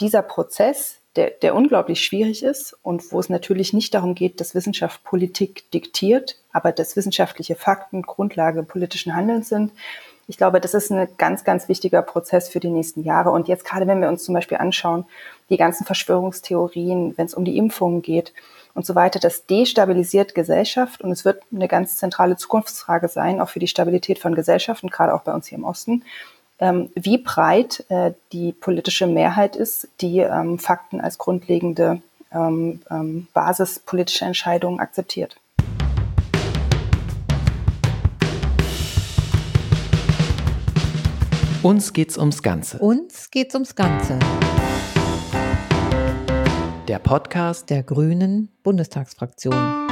[0.00, 4.54] dieser Prozess, der, der unglaublich schwierig ist und wo es natürlich nicht darum geht, dass
[4.54, 9.72] Wissenschaft Politik diktiert, aber dass wissenschaftliche Fakten Grundlage politischen Handelns sind.
[10.28, 13.30] Ich glaube, das ist ein ganz, ganz wichtiger Prozess für die nächsten Jahre.
[13.30, 15.04] Und jetzt gerade, wenn wir uns zum Beispiel anschauen,
[15.50, 18.34] die ganzen Verschwörungstheorien, wenn es um die Impfungen geht
[18.74, 23.48] und so weiter, das destabilisiert Gesellschaft und es wird eine ganz zentrale Zukunftsfrage sein, auch
[23.48, 26.02] für die Stabilität von Gesellschaften, gerade auch bei uns hier im Osten
[26.58, 32.00] ähm, wie breit äh, die politische Mehrheit ist, die ähm, Fakten als grundlegende
[32.32, 35.36] ähm, ähm, Basis politischer Entscheidungen akzeptiert.
[41.62, 42.78] Uns geht's ums Ganze.
[42.78, 44.18] Uns geht's ums Ganze.
[46.86, 49.85] Der Podcast der Grünen Bundestagsfraktion.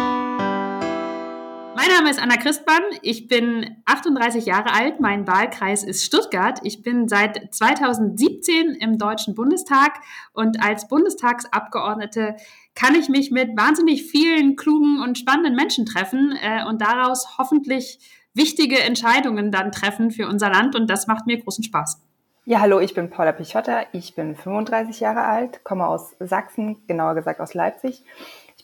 [2.05, 2.83] Mein Name ist Anna Christmann.
[3.01, 5.01] Ich bin 38 Jahre alt.
[5.01, 6.61] Mein Wahlkreis ist Stuttgart.
[6.63, 9.95] Ich bin seit 2017 im Deutschen Bundestag
[10.35, 12.37] und als Bundestagsabgeordnete
[12.75, 18.01] kann ich mich mit wahnsinnig vielen klugen und spannenden Menschen treffen äh, und daraus hoffentlich
[18.35, 22.03] wichtige Entscheidungen dann treffen für unser Land und das macht mir großen Spaß.
[22.45, 23.87] Ja, hallo, ich bin Paula Pichotta.
[23.93, 28.05] Ich bin 35 Jahre alt, komme aus Sachsen, genauer gesagt aus Leipzig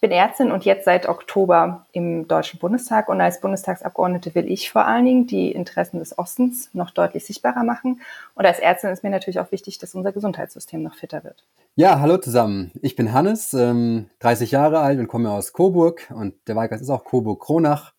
[0.01, 4.71] ich bin Ärztin und jetzt seit Oktober im Deutschen Bundestag und als Bundestagsabgeordnete will ich
[4.71, 8.01] vor allen Dingen die Interessen des Ostens noch deutlich sichtbarer machen.
[8.35, 11.45] Und als Ärztin ist mir natürlich auch wichtig, dass unser Gesundheitssystem noch fitter wird.
[11.75, 12.73] Ja, hallo zusammen.
[12.81, 16.89] Ich bin Hannes, ähm, 30 Jahre alt und komme aus Coburg und der Wahlkreis ist
[16.89, 17.93] auch Coburg-Kronach.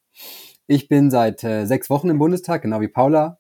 [0.66, 3.38] Ich bin seit äh, sechs Wochen im Bundestag, genau wie Paula,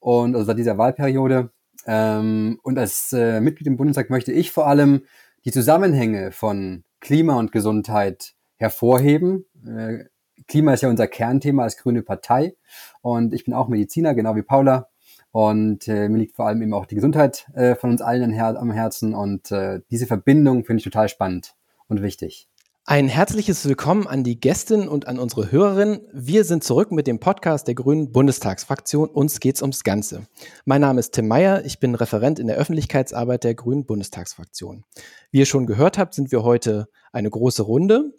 [0.00, 1.50] und also seit dieser Wahlperiode.
[1.86, 5.06] Ähm, und als äh, Mitglied im Bundestag möchte ich vor allem
[5.46, 9.44] die Zusammenhänge von Klima und Gesundheit hervorheben.
[9.66, 10.04] Äh,
[10.46, 12.56] Klima ist ja unser Kernthema als grüne Partei
[13.02, 14.88] und ich bin auch Mediziner, genau wie Paula.
[15.32, 18.70] Und äh, mir liegt vor allem eben auch die Gesundheit äh, von uns allen am
[18.70, 21.56] Herzen und äh, diese Verbindung finde ich total spannend
[21.88, 22.48] und wichtig.
[22.84, 26.00] Ein herzliches Willkommen an die Gästin und an unsere Hörerin.
[26.12, 29.08] Wir sind zurück mit dem Podcast der Grünen Bundestagsfraktion.
[29.08, 30.26] Uns geht's ums Ganze.
[30.64, 31.64] Mein Name ist Tim Meyer.
[31.64, 34.82] Ich bin Referent in der Öffentlichkeitsarbeit der Grünen Bundestagsfraktion.
[35.30, 38.14] Wie ihr schon gehört habt, sind wir heute eine große Runde.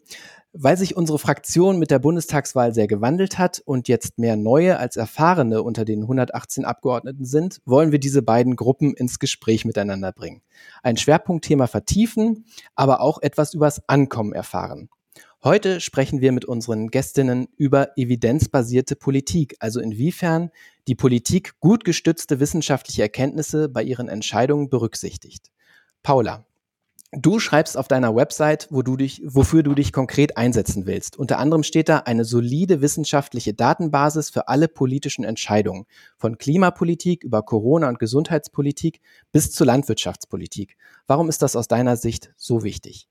[0.56, 4.98] Weil sich unsere Fraktion mit der Bundestagswahl sehr gewandelt hat und jetzt mehr neue als
[4.98, 10.44] erfahrene unter den 118 Abgeordneten sind, wollen wir diese beiden Gruppen ins Gespräch miteinander bringen.
[10.84, 14.90] Ein Schwerpunktthema vertiefen, aber auch etwas übers Ankommen erfahren.
[15.44, 20.52] Heute sprechen wir mit unseren Gästinnen über evidenzbasierte Politik, also inwiefern
[20.88, 25.52] die Politik gut gestützte wissenschaftliche Erkenntnisse bei ihren Entscheidungen berücksichtigt.
[26.04, 26.46] Paula,
[27.16, 31.16] Du schreibst auf deiner Website, wo du dich, wofür du dich konkret einsetzen willst.
[31.16, 35.86] Unter anderem steht da eine solide wissenschaftliche Datenbasis für alle politischen Entscheidungen,
[36.18, 39.00] von Klimapolitik über Corona- und Gesundheitspolitik
[39.32, 40.76] bis zur Landwirtschaftspolitik.
[41.06, 43.08] Warum ist das aus deiner Sicht so wichtig?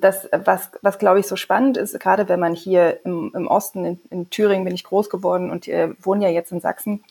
[0.00, 3.84] Das, was, was glaube ich so spannend ist, gerade wenn man hier im, im Osten,
[3.84, 7.04] in, in Thüringen bin ich groß geworden und äh, wohne ja jetzt in Sachsen,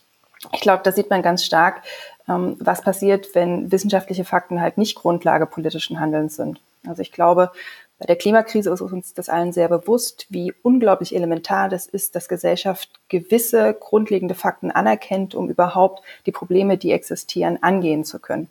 [0.51, 1.81] ich glaube, da sieht man ganz stark,
[2.27, 6.59] was passiert, wenn wissenschaftliche Fakten halt nicht Grundlage politischen Handelns sind.
[6.87, 7.51] Also ich glaube,
[7.97, 12.27] bei der Klimakrise ist uns das allen sehr bewusst, wie unglaublich elementar das ist, dass
[12.27, 18.49] Gesellschaft gewisse grundlegende Fakten anerkennt, um überhaupt die Probleme, die existieren, angehen zu können.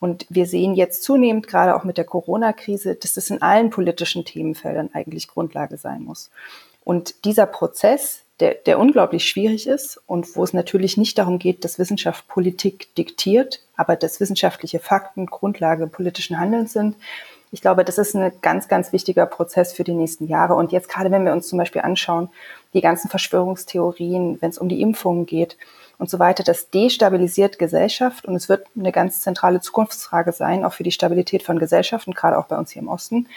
[0.00, 4.26] Und wir sehen jetzt zunehmend, gerade auch mit der Corona-Krise, dass das in allen politischen
[4.26, 6.30] Themenfeldern eigentlich Grundlage sein muss.
[6.84, 11.64] Und dieser Prozess, der, der unglaublich schwierig ist und wo es natürlich nicht darum geht,
[11.64, 16.96] dass Wissenschaft Politik diktiert, aber dass wissenschaftliche Fakten Grundlage politischen Handelns sind.
[17.52, 20.56] Ich glaube, das ist ein ganz, ganz wichtiger Prozess für die nächsten Jahre.
[20.56, 22.28] Und jetzt gerade, wenn wir uns zum Beispiel anschauen,
[22.72, 25.56] die ganzen Verschwörungstheorien, wenn es um die Impfungen geht
[25.98, 30.72] und so weiter, das destabilisiert Gesellschaft und es wird eine ganz zentrale Zukunftsfrage sein, auch
[30.72, 33.28] für die Stabilität von Gesellschaften, gerade auch bei uns hier im Osten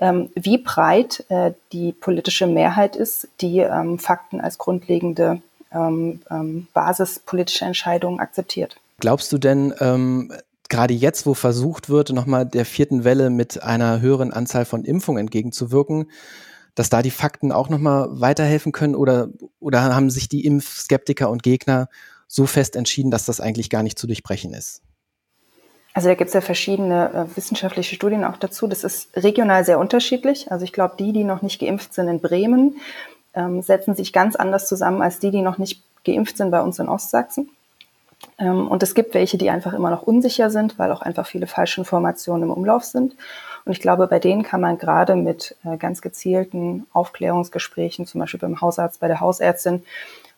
[0.00, 6.66] ähm, wie breit äh, die politische Mehrheit ist, die ähm, Fakten als grundlegende ähm, ähm,
[6.72, 8.76] Basis politischer Entscheidungen akzeptiert.
[8.98, 10.32] Glaubst du denn, ähm,
[10.68, 15.20] gerade jetzt, wo versucht wird, nochmal der vierten Welle mit einer höheren Anzahl von Impfungen
[15.20, 16.10] entgegenzuwirken,
[16.74, 19.28] dass da die Fakten auch nochmal weiterhelfen können oder,
[19.58, 21.88] oder haben sich die Impfskeptiker und Gegner
[22.26, 24.82] so fest entschieden, dass das eigentlich gar nicht zu durchbrechen ist?
[25.92, 28.66] Also da gibt es ja verschiedene äh, wissenschaftliche Studien auch dazu.
[28.66, 30.50] Das ist regional sehr unterschiedlich.
[30.52, 32.80] Also ich glaube, die, die noch nicht geimpft sind in Bremen,
[33.34, 36.78] ähm, setzen sich ganz anders zusammen als die, die noch nicht geimpft sind bei uns
[36.78, 37.50] in Ostsachsen.
[38.38, 41.46] Ähm, und es gibt welche, die einfach immer noch unsicher sind, weil auch einfach viele
[41.46, 43.16] falsche Informationen im Umlauf sind.
[43.64, 48.40] Und ich glaube, bei denen kann man gerade mit äh, ganz gezielten Aufklärungsgesprächen, zum Beispiel
[48.40, 49.84] beim Hausarzt, bei der Hausärztin,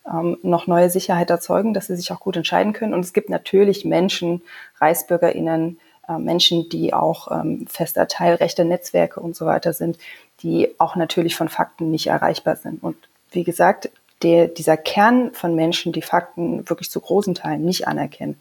[0.06, 2.94] ähm, noch neue Sicherheit erzeugen, dass sie sich auch gut entscheiden können.
[2.94, 4.42] Und es gibt natürlich Menschen,
[4.80, 5.78] ReichsbürgerInnen,
[6.08, 9.98] äh, Menschen, die auch ähm, fester Teil rechter Netzwerke und so weiter sind,
[10.42, 12.82] die auch natürlich von Fakten nicht erreichbar sind.
[12.82, 12.96] Und
[13.30, 13.90] wie gesagt,
[14.22, 18.40] der, dieser Kern von Menschen, die Fakten wirklich zu großen Teilen nicht anerkennen.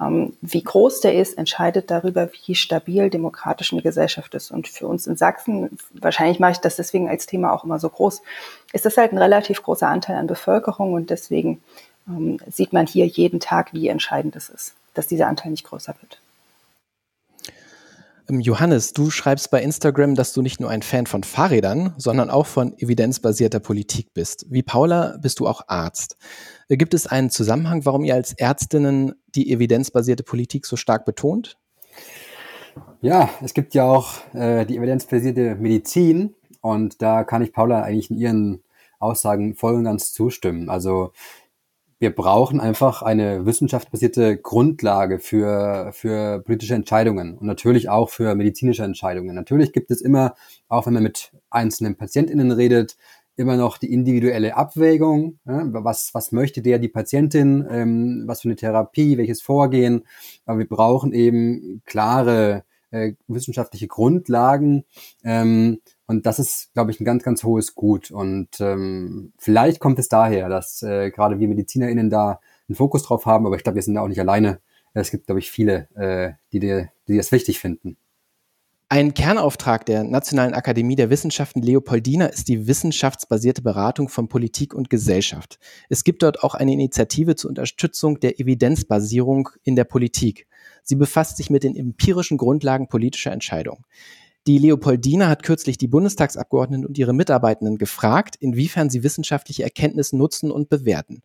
[0.00, 4.50] Ähm, wie groß der ist, entscheidet darüber, wie stabil demokratisch eine Gesellschaft ist.
[4.50, 7.88] Und für uns in Sachsen, wahrscheinlich mache ich das deswegen als Thema auch immer so
[7.88, 8.22] groß,
[8.72, 11.62] ist das halt ein relativ großer Anteil an Bevölkerung und deswegen
[12.08, 15.94] ähm, sieht man hier jeden Tag, wie entscheidend es ist, dass dieser Anteil nicht größer
[16.00, 16.20] wird.
[18.28, 22.30] Ähm, Johannes, du schreibst bei Instagram, dass du nicht nur ein Fan von Fahrrädern, sondern
[22.30, 24.46] auch von evidenzbasierter Politik bist.
[24.48, 26.16] Wie Paula bist du auch Arzt.
[26.68, 31.58] Äh, gibt es einen Zusammenhang, warum ihr als Ärztinnen die evidenzbasierte Politik so stark betont?
[33.00, 38.10] Ja, es gibt ja auch äh, die evidenzbasierte Medizin und da kann ich Paula eigentlich
[38.10, 38.62] in ihren
[38.98, 40.68] Aussagen voll und ganz zustimmen.
[40.68, 41.12] Also
[41.98, 48.84] wir brauchen einfach eine wissenschaftsbasierte Grundlage für, für politische Entscheidungen und natürlich auch für medizinische
[48.84, 49.34] Entscheidungen.
[49.34, 50.34] Natürlich gibt es immer,
[50.68, 52.96] auch wenn man mit einzelnen PatientInnen redet,
[53.36, 55.38] immer noch die individuelle Abwägung.
[55.44, 60.04] Was, was möchte der, die Patientin, ähm, was für eine Therapie, welches Vorgehen.
[60.46, 64.84] Aber wir brauchen eben klare äh, wissenschaftliche Grundlagen.
[65.22, 68.10] Ähm, und das ist, glaube ich, ein ganz, ganz hohes Gut.
[68.10, 73.26] Und ähm, vielleicht kommt es daher, dass äh, gerade wir MedizinerInnen da einen Fokus drauf
[73.26, 74.60] haben, aber ich glaube, wir sind da auch nicht alleine.
[74.94, 77.96] Es gibt, glaube ich, viele, äh, die, die, die das wichtig finden.
[78.88, 84.90] Ein Kernauftrag der Nationalen Akademie der Wissenschaften Leopoldina ist die wissenschaftsbasierte Beratung von Politik und
[84.90, 85.58] Gesellschaft.
[85.88, 90.46] Es gibt dort auch eine Initiative zur Unterstützung der Evidenzbasierung in der Politik.
[90.84, 93.84] Sie befasst sich mit den empirischen Grundlagen politischer Entscheidungen.
[94.46, 100.50] Die Leopoldina hat kürzlich die Bundestagsabgeordneten und ihre Mitarbeitenden gefragt, inwiefern sie wissenschaftliche Erkenntnisse nutzen
[100.52, 101.22] und bewerten.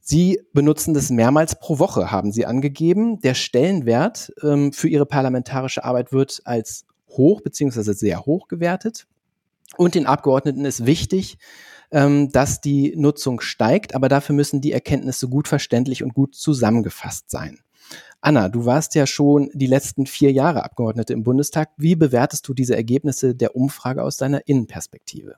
[0.00, 3.20] Sie benutzen das mehrmals pro Woche, haben Sie angegeben.
[3.20, 9.06] Der Stellenwert ähm, für Ihre parlamentarische Arbeit wird als hoch beziehungsweise sehr hoch gewertet.
[9.76, 11.38] Und den Abgeordneten ist wichtig,
[11.92, 17.30] ähm, dass die Nutzung steigt, aber dafür müssen die Erkenntnisse gut verständlich und gut zusammengefasst
[17.30, 17.60] sein.
[18.20, 21.70] Anna, du warst ja schon die letzten vier Jahre Abgeordnete im Bundestag.
[21.76, 25.36] Wie bewertest du diese Ergebnisse der Umfrage aus deiner Innenperspektive?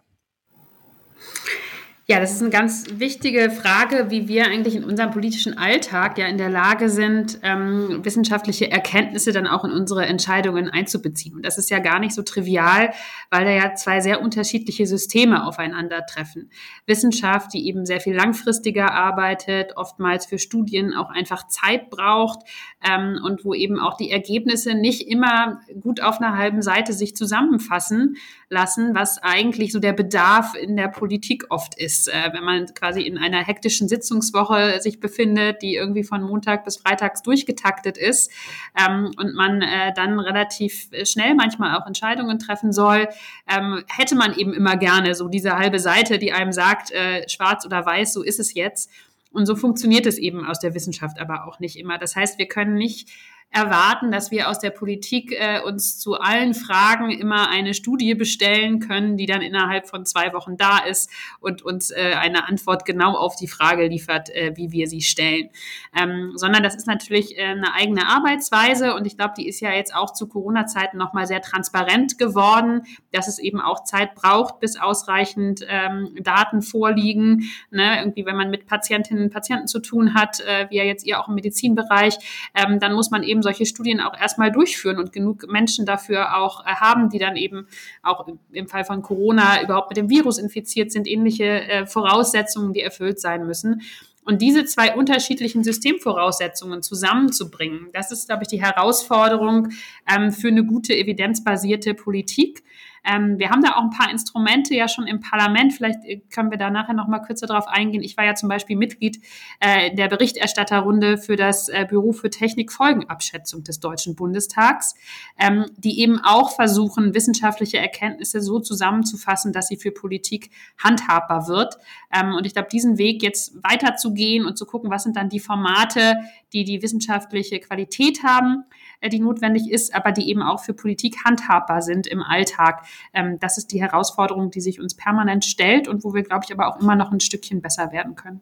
[2.07, 6.27] Ja, das ist eine ganz wichtige Frage, wie wir eigentlich in unserem politischen Alltag ja
[6.27, 11.37] in der Lage sind, ähm, wissenschaftliche Erkenntnisse dann auch in unsere Entscheidungen einzubeziehen.
[11.37, 12.93] Und das ist ja gar nicht so trivial,
[13.31, 16.51] weil da ja zwei sehr unterschiedliche Systeme aufeinandertreffen.
[16.87, 22.41] Wissenschaft, die eben sehr viel langfristiger arbeitet, oftmals für Studien auch einfach Zeit braucht
[22.85, 27.15] ähm, und wo eben auch die Ergebnisse nicht immer gut auf einer halben Seite sich
[27.15, 28.17] zusammenfassen
[28.53, 33.03] lassen, was eigentlich so der Bedarf in der Politik oft ist äh, wenn man quasi
[33.03, 38.31] in einer hektischen Sitzungswoche sich befindet, die irgendwie von Montag bis Freitags durchgetaktet ist
[38.79, 43.09] ähm, und man äh, dann relativ schnell manchmal auch Entscheidungen treffen soll,
[43.49, 47.65] ähm, hätte man eben immer gerne so diese halbe Seite, die einem sagt, äh, schwarz
[47.67, 48.91] oder weiß, so ist es jetzt.
[49.33, 51.97] Und so funktioniert es eben aus der Wissenschaft aber auch nicht immer.
[51.97, 53.09] Das heißt, wir können nicht
[53.53, 58.81] erwarten, dass wir aus der Politik äh, uns zu allen Fragen immer eine Studie bestellen
[58.81, 63.15] können, die dann innerhalb von zwei Wochen da ist und uns äh, eine Antwort genau
[63.15, 65.51] auf die Frage liefert, äh, wie wir sie stellen.
[65.95, 69.71] Ähm, sondern das ist natürlich äh, eine eigene Arbeitsweise und ich glaube, die ist ja
[69.73, 72.83] jetzt auch zu Corona-Zeiten nochmal sehr transparent geworden,
[73.13, 77.51] dass es eben auch Zeit braucht, bis ausreichend ähm, Daten vorliegen.
[77.71, 77.99] Ne?
[77.99, 81.21] Irgendwie, wenn man mit Patientinnen und Patienten zu tun hat, äh, wie ja jetzt ihr
[81.21, 82.17] auch im Medizinbereich,
[82.55, 86.65] ähm, dann muss man eben solche Studien auch erstmal durchführen und genug Menschen dafür auch
[86.65, 87.67] äh, haben, die dann eben
[88.03, 92.81] auch im Fall von Corona überhaupt mit dem Virus infiziert sind, ähnliche äh, Voraussetzungen, die
[92.81, 93.83] erfüllt sein müssen.
[94.25, 99.71] Und diese zwei unterschiedlichen Systemvoraussetzungen zusammenzubringen, das ist, glaube ich, die Herausforderung
[100.09, 102.63] ähm, für eine gute evidenzbasierte Politik.
[103.05, 105.73] Ähm, wir haben da auch ein paar Instrumente ja schon im Parlament.
[105.73, 108.03] Vielleicht äh, können wir da nachher noch mal kürzer drauf eingehen.
[108.03, 109.21] Ich war ja zum Beispiel Mitglied
[109.61, 114.95] äh, der Berichterstatterrunde für das äh, Büro für Technikfolgenabschätzung des Deutschen Bundestags,
[115.39, 121.77] ähm, die eben auch versuchen, wissenschaftliche Erkenntnisse so zusammenzufassen, dass sie für Politik handhabbar wird.
[122.15, 125.41] Ähm, und ich glaube, diesen Weg jetzt weiterzugehen und zu gucken, was sind dann die
[125.41, 126.17] Formate,
[126.53, 128.65] die die wissenschaftliche Qualität haben,
[129.09, 132.85] die notwendig ist, aber die eben auch für Politik handhabbar sind im Alltag.
[133.13, 136.53] Ähm, das ist die Herausforderung, die sich uns permanent stellt und wo wir, glaube ich,
[136.53, 138.41] aber auch immer noch ein Stückchen besser werden können.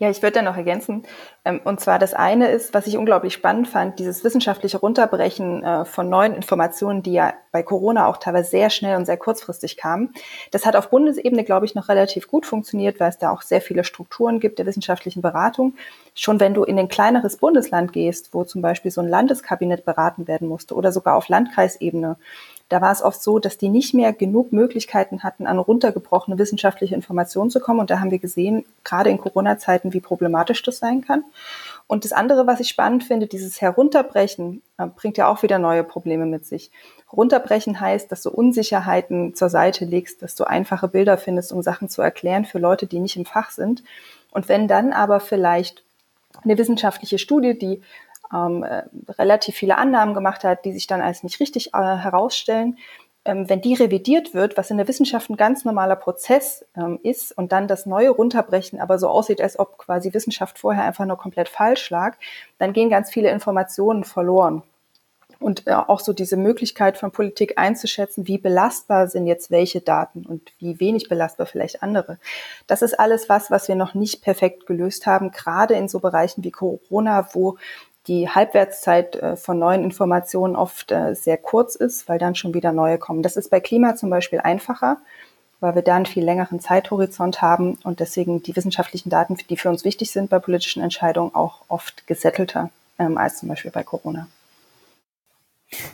[0.00, 1.02] Ja, ich würde da noch ergänzen.
[1.44, 5.84] Ähm, und zwar das eine ist, was ich unglaublich spannend fand, dieses wissenschaftliche Runterbrechen äh,
[5.84, 10.14] von neuen Informationen, die ja bei Corona auch teilweise sehr schnell und sehr kurzfristig kamen.
[10.52, 13.60] Das hat auf Bundesebene, glaube ich, noch relativ gut funktioniert, weil es da auch sehr
[13.60, 15.74] viele Strukturen gibt der wissenschaftlichen Beratung.
[16.14, 20.26] Schon wenn du in ein kleineres Bundesland gehst, wo zum Beispiel so ein Landeskabinett beraten
[20.26, 22.16] werden musste oder sogar auf Landkreisebene,
[22.70, 26.94] da war es oft so, dass die nicht mehr genug Möglichkeiten hatten, an runtergebrochene wissenschaftliche
[26.94, 27.80] Informationen zu kommen.
[27.80, 31.24] Und da haben wir gesehen, gerade in Corona-Zeiten, wie problematisch das sein kann.
[31.88, 35.82] Und das andere, was ich spannend finde, dieses Herunterbrechen äh, bringt ja auch wieder neue
[35.82, 36.70] Probleme mit sich.
[37.12, 41.88] Runterbrechen heißt, dass du Unsicherheiten zur Seite legst, dass du einfache Bilder findest, um Sachen
[41.88, 43.82] zu erklären für Leute, die nicht im Fach sind.
[44.30, 45.82] Und wenn dann aber vielleicht
[46.44, 47.82] eine wissenschaftliche Studie, die
[48.32, 48.82] ähm, äh,
[49.12, 52.76] relativ viele Annahmen gemacht hat, die sich dann als nicht richtig äh, herausstellen,
[53.24, 57.36] ähm, wenn die revidiert wird, was in der Wissenschaft ein ganz normaler Prozess ähm, ist
[57.36, 61.18] und dann das Neue runterbrechen, aber so aussieht, als ob quasi Wissenschaft vorher einfach nur
[61.18, 62.16] komplett falsch lag,
[62.58, 64.62] dann gehen ganz viele Informationen verloren.
[65.38, 70.26] Und äh, auch so diese Möglichkeit von Politik einzuschätzen, wie belastbar sind jetzt welche Daten
[70.26, 72.18] und wie wenig belastbar vielleicht andere.
[72.66, 76.44] Das ist alles was, was wir noch nicht perfekt gelöst haben, gerade in so Bereichen
[76.44, 77.56] wie Corona, wo
[78.06, 82.72] die Halbwertszeit äh, von neuen Informationen oft äh, sehr kurz ist, weil dann schon wieder
[82.72, 83.22] neue kommen.
[83.22, 84.98] Das ist bei Klima zum Beispiel einfacher,
[85.60, 89.68] weil wir da einen viel längeren Zeithorizont haben und deswegen die wissenschaftlichen Daten, die für
[89.68, 94.26] uns wichtig sind bei politischen Entscheidungen, auch oft gesettelter ähm, als zum Beispiel bei Corona.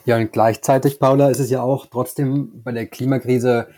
[0.04, 3.68] Ja, und gleichzeitig, Paula, ist es ja auch trotzdem bei der Klimakrise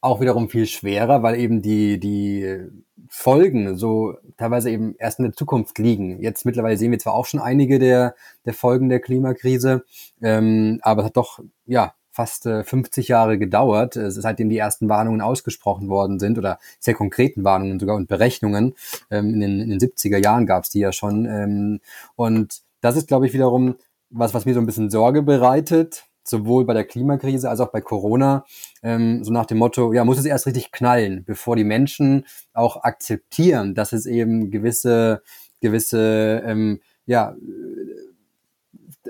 [0.00, 2.68] auch wiederum viel schwerer, weil eben die, die
[3.08, 6.20] Folgen so teilweise eben erst in der Zukunft liegen.
[6.22, 8.14] Jetzt mittlerweile sehen wir zwar auch schon einige der,
[8.44, 9.84] der Folgen der Klimakrise,
[10.22, 14.88] ähm, aber es hat doch, ja, fast äh, 50 Jahre gedauert, äh, seitdem die ersten
[14.88, 18.74] Warnungen ausgesprochen worden sind oder sehr konkreten Warnungen sogar und Berechnungen.
[19.08, 21.26] Ähm, in, den, in den 70er Jahren gab es die ja schon.
[21.26, 21.80] Ähm,
[22.16, 23.76] und das ist, glaube ich, wiederum
[24.10, 27.80] was, was mir so ein bisschen Sorge bereitet, sowohl bei der Klimakrise als auch bei
[27.80, 28.44] Corona,
[28.82, 32.82] ähm, so nach dem Motto, ja, muss es erst richtig knallen, bevor die Menschen auch
[32.82, 35.22] akzeptieren, dass es eben gewisse,
[35.60, 37.36] gewisse, ähm, ja,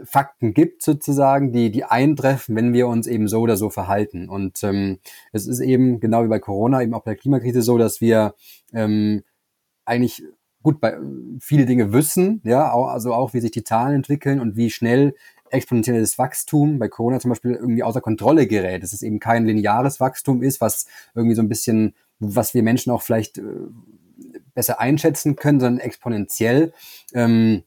[0.04, 4.28] Fakten gibt sozusagen, die, die eintreffen, wenn wir uns eben so oder so verhalten.
[4.28, 4.98] Und ähm,
[5.32, 8.34] es ist eben genau wie bei Corona, eben auch bei der Klimakrise so, dass wir
[8.72, 9.24] ähm,
[9.84, 10.22] eigentlich
[10.62, 10.98] gut bei
[11.40, 15.14] viele Dinge wissen, ja, also auch wie sich die Zahlen entwickeln und wie schnell
[15.50, 18.82] exponentielles Wachstum bei Corona zum Beispiel irgendwie außer Kontrolle gerät.
[18.82, 22.92] Dass es eben kein lineares Wachstum ist, was irgendwie so ein bisschen, was wir Menschen
[22.92, 23.42] auch vielleicht äh,
[24.54, 26.72] besser einschätzen können, sondern exponentiell.
[27.14, 27.62] Ähm,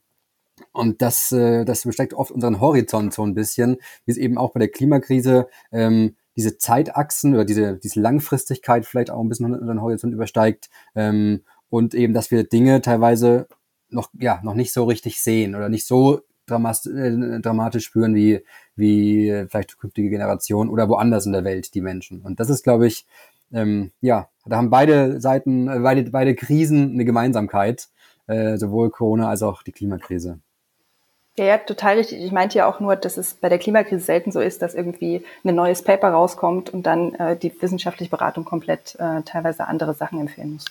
[0.72, 4.52] und das, äh, das besteckt oft unseren Horizont so ein bisschen, wie es eben auch
[4.52, 9.82] bei der Klimakrise ähm, diese Zeitachsen oder diese, diese Langfristigkeit vielleicht auch ein bisschen unseren
[9.82, 13.48] Horizont übersteigt ähm, und eben, dass wir Dinge teilweise
[13.88, 18.44] noch, ja, noch nicht so richtig sehen oder nicht so dramatisch spüren wie,
[18.76, 22.20] wie vielleicht zukünftige Generationen oder woanders in der Welt die Menschen.
[22.22, 23.06] Und das ist, glaube ich,
[23.52, 27.88] ähm, ja, da haben beide Seiten, äh, beide, beide Krisen eine Gemeinsamkeit,
[28.26, 30.40] äh, sowohl Corona als auch die Klimakrise.
[31.36, 32.22] Ja, ja, total richtig.
[32.22, 35.24] Ich meinte ja auch nur, dass es bei der Klimakrise selten so ist, dass irgendwie
[35.44, 40.20] ein neues Paper rauskommt und dann äh, die wissenschaftliche Beratung komplett äh, teilweise andere Sachen
[40.20, 40.66] empfehlen muss.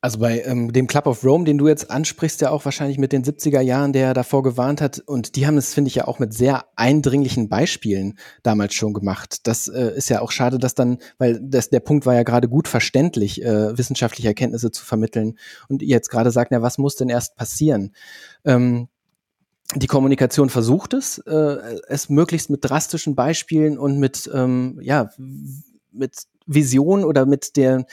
[0.00, 3.12] Also bei ähm, dem Club of Rome, den du jetzt ansprichst, ja auch wahrscheinlich mit
[3.12, 5.00] den 70er Jahren, der davor gewarnt hat.
[5.00, 9.48] Und die haben es, finde ich, ja auch mit sehr eindringlichen Beispielen damals schon gemacht.
[9.48, 12.48] Das äh, ist ja auch schade, dass dann, weil das, der Punkt war ja gerade
[12.48, 15.36] gut verständlich, äh, wissenschaftliche Erkenntnisse zu vermitteln.
[15.68, 17.92] Und jetzt gerade sagt, ja, was muss denn erst passieren?
[18.44, 18.86] Ähm,
[19.74, 21.56] die Kommunikation versucht es, äh,
[21.88, 25.10] es möglichst mit drastischen Beispielen und mit, ähm, ja,
[25.90, 27.84] mit Visionen oder mit der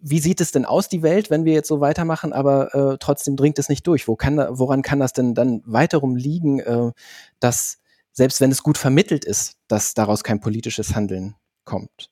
[0.00, 3.36] wie sieht es denn aus, die Welt, wenn wir jetzt so weitermachen, aber äh, trotzdem
[3.36, 4.08] dringt es nicht durch?
[4.08, 6.92] Wo kann, woran kann das denn dann weiterum liegen, äh,
[7.40, 7.78] dass
[8.12, 11.34] selbst wenn es gut vermittelt ist, dass daraus kein politisches Handeln
[11.64, 12.10] kommt?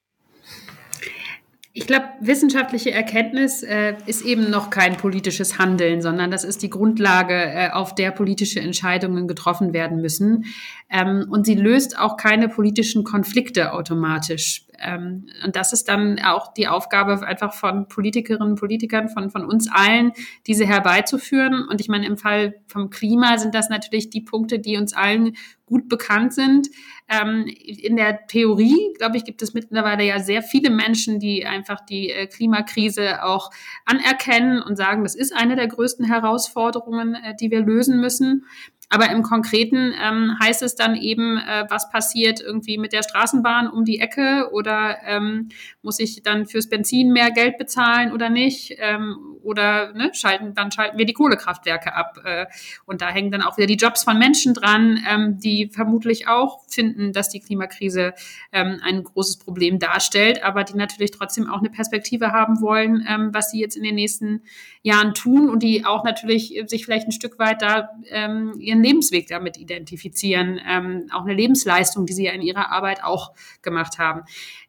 [1.77, 6.71] Ich glaube, wissenschaftliche Erkenntnis äh, ist eben noch kein politisches Handeln, sondern das ist die
[6.71, 10.45] Grundlage, äh, auf der politische Entscheidungen getroffen werden müssen.
[10.89, 14.67] Ähm, und sie löst auch keine politischen Konflikte automatisch.
[14.85, 19.45] Ähm, und das ist dann auch die Aufgabe einfach von Politikerinnen und Politikern, von, von
[19.45, 20.13] uns allen,
[20.47, 21.67] diese herbeizuführen.
[21.69, 25.37] Und ich meine, im Fall vom Klima sind das natürlich die Punkte, die uns allen
[25.67, 26.69] gut bekannt sind.
[27.09, 31.81] Ähm, in der Theorie, glaube ich, gibt es mittlerweile ja sehr viele Menschen, die einfach
[31.81, 33.51] die äh, Klimakrise auch
[33.85, 38.45] anerkennen und sagen, das ist eine der größten Herausforderungen, äh, die wir lösen müssen.
[38.91, 43.69] Aber im Konkreten ähm, heißt es dann eben, äh, was passiert irgendwie mit der Straßenbahn
[43.69, 45.49] um die Ecke oder ähm,
[45.83, 48.77] muss ich dann fürs Benzin mehr Geld bezahlen oder nicht?
[48.79, 52.21] Ähm, oder ne, schalten, dann schalten wir die Kohlekraftwerke ab.
[52.25, 52.47] Äh,
[52.87, 56.61] und da hängen dann auch wieder die Jobs von Menschen dran, ähm, die vermutlich auch
[56.69, 58.15] finden, dass die Klimakrise
[58.53, 63.31] ähm, ein großes Problem darstellt, aber die natürlich trotzdem auch eine Perspektive haben wollen, ähm,
[63.33, 64.43] was sie jetzt in den nächsten
[64.83, 69.29] Jahren tun und die auch natürlich sich vielleicht ein Stück weit da ähm, ihren Lebensweg
[69.29, 73.33] damit identifizieren, ähm, auch eine Lebensleistung, die sie ja in ihrer Arbeit auch
[73.63, 74.23] gemacht haben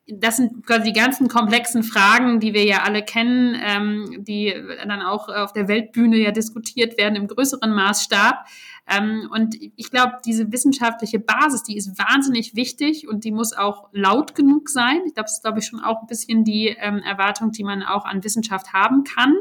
[0.07, 4.53] das sind quasi die ganzen komplexen Fragen, die wir ja alle kennen, ähm, die
[4.88, 8.45] dann auch auf der Weltbühne ja diskutiert werden im größeren Maßstab.
[8.88, 13.89] Ähm, und ich glaube, diese wissenschaftliche Basis, die ist wahnsinnig wichtig und die muss auch
[13.93, 15.01] laut genug sein.
[15.07, 17.81] Ich glaube, das ist, glaube ich, schon auch ein bisschen die ähm, Erwartung, die man
[17.81, 19.33] auch an Wissenschaft haben kann.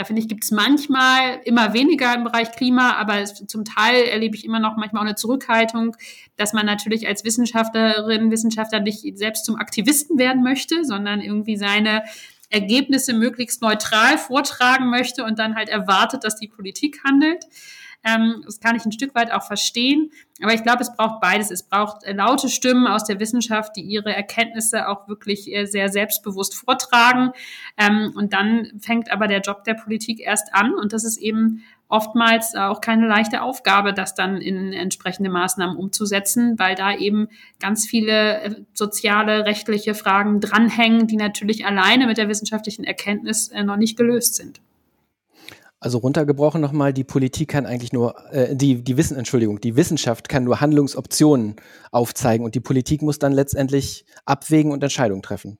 [0.00, 4.04] Da finde ich, gibt es manchmal immer weniger im Bereich Klima, aber es, zum Teil
[4.04, 5.94] erlebe ich immer noch manchmal auch eine Zurückhaltung,
[6.36, 12.04] dass man natürlich als Wissenschaftlerin, Wissenschaftler nicht selbst zum Aktivisten werden möchte, sondern irgendwie seine
[12.48, 17.44] Ergebnisse möglichst neutral vortragen möchte und dann halt erwartet, dass die Politik handelt.
[18.02, 20.10] Ähm, das kann ich ein Stück weit auch verstehen.
[20.42, 21.50] Aber ich glaube, es braucht beides.
[21.50, 25.90] Es braucht äh, laute Stimmen aus der Wissenschaft, die ihre Erkenntnisse auch wirklich äh, sehr
[25.90, 27.32] selbstbewusst vortragen.
[27.76, 30.72] Ähm, und dann fängt aber der Job der Politik erst an.
[30.74, 36.58] Und das ist eben oftmals auch keine leichte Aufgabe, das dann in entsprechende Maßnahmen umzusetzen,
[36.58, 37.28] weil da eben
[37.58, 43.76] ganz viele äh, soziale, rechtliche Fragen dranhängen, die natürlich alleine mit der wissenschaftlichen Erkenntnis noch
[43.76, 44.60] nicht gelöst sind.
[45.82, 50.28] Also runtergebrochen nochmal, die Politik kann eigentlich nur, äh, die, die Wissen, Entschuldigung, die Wissenschaft
[50.28, 51.56] kann nur Handlungsoptionen
[51.90, 55.58] aufzeigen und die Politik muss dann letztendlich abwägen und Entscheidungen treffen.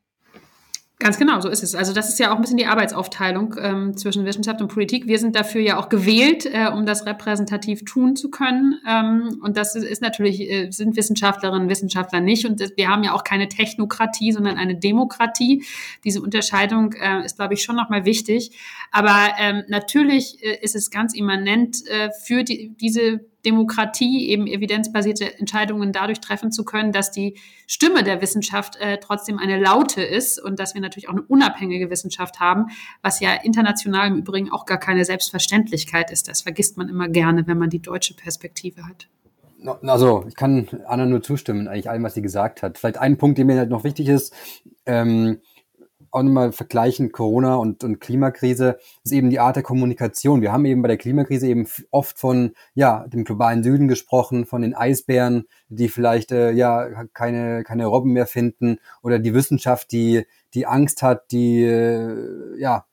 [1.01, 1.75] Ganz genau, so ist es.
[1.75, 5.07] Also das ist ja auch ein bisschen die Arbeitsaufteilung ähm, zwischen Wissenschaft und Politik.
[5.07, 8.79] Wir sind dafür ja auch gewählt, äh, um das repräsentativ tun zu können.
[8.87, 12.45] Ähm, und das ist, natürlich, äh, sind Wissenschaftlerinnen Wissenschaftler nicht.
[12.45, 15.65] Und wir haben ja auch keine Technokratie, sondern eine Demokratie.
[16.05, 18.51] Diese Unterscheidung äh, ist, glaube ich, schon nochmal wichtig.
[18.93, 25.39] Aber ähm, natürlich äh, ist es ganz immanent äh, für die, diese Demokratie eben evidenzbasierte
[25.39, 30.39] Entscheidungen dadurch treffen zu können, dass die Stimme der Wissenschaft äh, trotzdem eine laute ist
[30.39, 32.67] und dass wir natürlich auch eine unabhängige Wissenschaft haben,
[33.03, 36.29] was ja international im Übrigen auch gar keine Selbstverständlichkeit ist.
[36.29, 39.09] Das vergisst man immer gerne, wenn man die deutsche Perspektive hat.
[39.83, 42.79] Also, ich kann Anna nur zustimmen, eigentlich allem, was sie gesagt hat.
[42.79, 44.35] Vielleicht ein Punkt, der mir halt noch wichtig ist.
[44.87, 45.41] Ähm,
[46.11, 50.43] auch nochmal vergleichen Corona und, und Klimakrise, ist eben die Art der Kommunikation.
[50.43, 54.63] Wir haben eben bei der Klimakrise eben oft von ja dem globalen Süden gesprochen, von
[54.63, 60.27] den Eisbären, die vielleicht äh, ja keine keine Robben mehr finden oder die Wissenschaft, die
[60.55, 62.87] die Angst hat, die äh, ja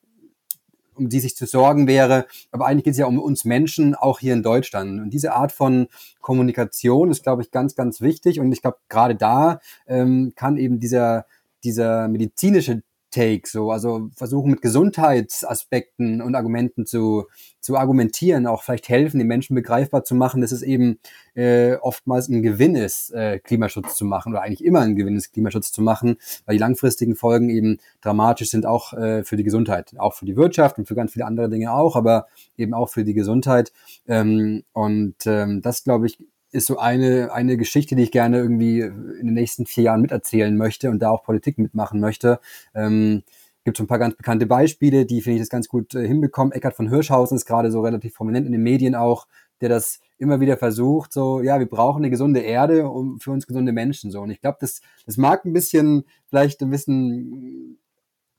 [0.94, 2.26] um die sich zu sorgen wäre.
[2.52, 5.00] Aber eigentlich geht es ja um uns Menschen, auch hier in Deutschland.
[5.00, 5.90] Und diese Art von
[6.22, 8.40] Kommunikation ist, glaube ich, ganz, ganz wichtig.
[8.40, 11.28] Und ich glaube, gerade da ähm, kann eben dieser
[11.64, 17.26] dieser medizinische Take, so, also versuchen mit Gesundheitsaspekten und Argumenten zu,
[17.62, 21.00] zu argumentieren, auch vielleicht helfen, den Menschen begreifbar zu machen, dass es eben
[21.34, 25.32] äh, oftmals ein Gewinn ist, äh, Klimaschutz zu machen oder eigentlich immer ein Gewinn ist,
[25.32, 29.94] Klimaschutz zu machen, weil die langfristigen Folgen eben dramatisch sind, auch äh, für die Gesundheit,
[29.98, 33.04] auch für die Wirtschaft und für ganz viele andere Dinge auch, aber eben auch für
[33.04, 33.72] die Gesundheit.
[34.08, 36.20] Ähm, und ähm, das, glaube ich,
[36.52, 40.56] ist so eine, eine Geschichte, die ich gerne irgendwie in den nächsten vier Jahren miterzählen
[40.56, 42.40] möchte und da auch Politik mitmachen möchte.
[42.74, 43.24] Ähm,
[43.68, 46.54] gibt so ein paar ganz bekannte Beispiele, die finde ich das ganz gut äh, hinbekommen.
[46.54, 49.28] Eckart von Hirschhausen ist gerade so relativ prominent in den Medien auch,
[49.60, 53.46] der das immer wieder versucht, so, ja, wir brauchen eine gesunde Erde um, für uns
[53.46, 54.22] gesunde Menschen, so.
[54.22, 57.78] Und ich glaube, das, das mag ein bisschen, vielleicht ein bisschen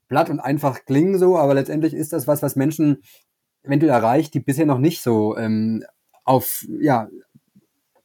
[0.08, 3.02] platt und einfach klingen, so, aber letztendlich ist das was, was Menschen
[3.62, 5.84] eventuell erreicht, die bisher noch nicht so ähm,
[6.24, 7.08] auf, ja,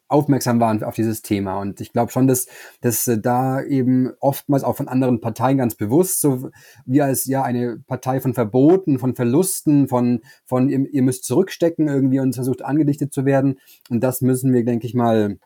[0.08, 1.60] aufmerksam waren auf dieses Thema.
[1.60, 2.48] Und ich glaube schon, dass,
[2.82, 6.50] dass äh, da eben oftmals auch von anderen Parteien ganz bewusst, so
[6.86, 11.88] wie als ja eine Partei von Verboten, von Verlusten, von, von ihr, ihr müsst zurückstecken
[11.88, 13.60] irgendwie und versucht angedichtet zu werden.
[13.90, 15.40] Und das müssen wir, denke ich mal,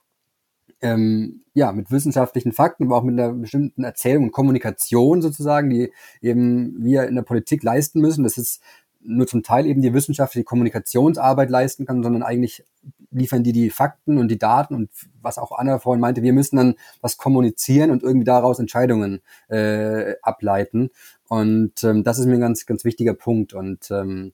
[0.82, 5.92] ähm, ja, mit wissenschaftlichen Fakten, aber auch mit einer bestimmten Erzählung und Kommunikation sozusagen, die
[6.22, 8.24] eben wir in der Politik leisten müssen.
[8.24, 8.62] Das ist
[9.02, 12.66] nur zum Teil eben die wissenschaftliche Kommunikationsarbeit leisten kann, sondern eigentlich
[13.12, 14.90] liefern die die Fakten und die Daten und
[15.22, 20.16] was auch Anna vorhin meinte, wir müssen dann was kommunizieren und irgendwie daraus Entscheidungen äh,
[20.22, 20.90] ableiten.
[21.28, 23.54] Und ähm, das ist mir ein ganz, ganz wichtiger Punkt.
[23.54, 24.34] Und ähm,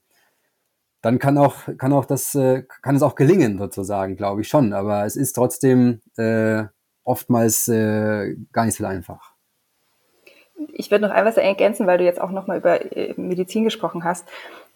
[1.02, 4.74] dann kann auch, kann auch das, äh, kann es auch gelingen, sozusagen, glaube ich schon.
[4.74, 6.64] Aber es ist trotzdem äh,
[7.04, 9.34] oftmals äh, gar nicht so einfach.
[10.72, 14.28] Ich würde noch ein ergänzen, weil du jetzt auch nochmal über äh, Medizin gesprochen hast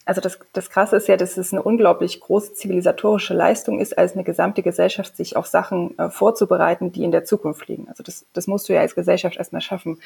[0.07, 4.13] Also das, das Krasse ist ja, dass es eine unglaublich große zivilisatorische Leistung ist, als
[4.13, 7.89] eine gesamte Gesellschaft sich auf Sachen äh, vorzubereiten, die in der Zukunft liegen.
[7.89, 9.99] Also das, das musst du ja als Gesellschaft erstmal schaffen.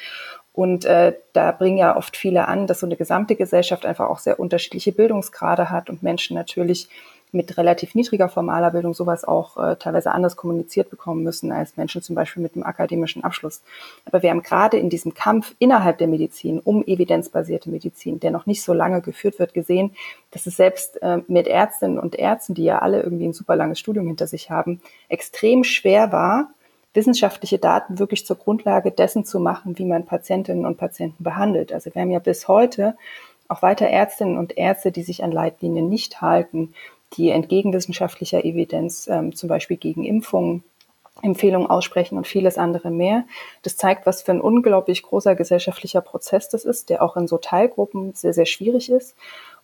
[0.52, 4.18] Und äh, da bringen ja oft viele an, dass so eine gesamte Gesellschaft einfach auch
[4.18, 6.88] sehr unterschiedliche Bildungsgrade hat und Menschen natürlich
[7.32, 12.02] mit relativ niedriger formaler Bildung sowas auch äh, teilweise anders kommuniziert bekommen müssen als Menschen
[12.02, 13.62] zum Beispiel mit einem akademischen Abschluss.
[14.04, 18.46] Aber wir haben gerade in diesem Kampf innerhalb der Medizin um evidenzbasierte Medizin, der noch
[18.46, 19.96] nicht so lange geführt wird, gesehen,
[20.30, 23.78] dass es selbst äh, mit Ärztinnen und Ärzten, die ja alle irgendwie ein super langes
[23.78, 26.50] Studium hinter sich haben, extrem schwer war,
[26.94, 31.72] wissenschaftliche Daten wirklich zur Grundlage dessen zu machen, wie man Patientinnen und Patienten behandelt.
[31.72, 32.94] Also wir haben ja bis heute
[33.48, 36.74] auch weiter Ärztinnen und Ärzte, die sich an Leitlinien nicht halten,
[37.14, 40.64] die entgegen wissenschaftlicher Evidenz ähm, zum Beispiel gegen Impfungen
[41.20, 43.24] Empfehlungen aussprechen und vieles andere mehr.
[43.62, 47.36] Das zeigt, was für ein unglaublich großer gesellschaftlicher Prozess das ist, der auch in so
[47.36, 49.14] Teilgruppen sehr, sehr schwierig ist.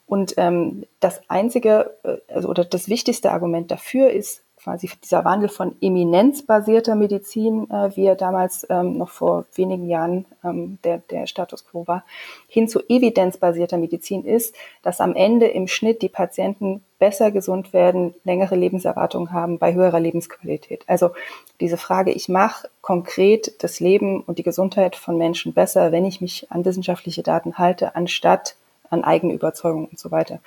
[0.07, 5.49] Und ähm, das einzige äh, also, oder das wichtigste Argument dafür ist quasi dieser Wandel
[5.49, 11.27] von eminenzbasierter Medizin, äh, wie er damals ähm, noch vor wenigen Jahren ähm, der, der
[11.27, 12.05] Status quo war,
[12.49, 18.15] hin zu evidenzbasierter Medizin ist, dass am Ende im Schnitt die Patienten besser gesund werden,
[18.25, 20.85] längere Lebenserwartung haben bei höherer Lebensqualität.
[20.87, 21.13] Also
[21.61, 26.21] diese Frage, ich mache konkret das Leben und die Gesundheit von Menschen besser, wenn ich
[26.21, 28.57] mich an wissenschaftliche Daten halte, anstatt
[28.91, 30.41] an eigene Überzeugung und so weiter.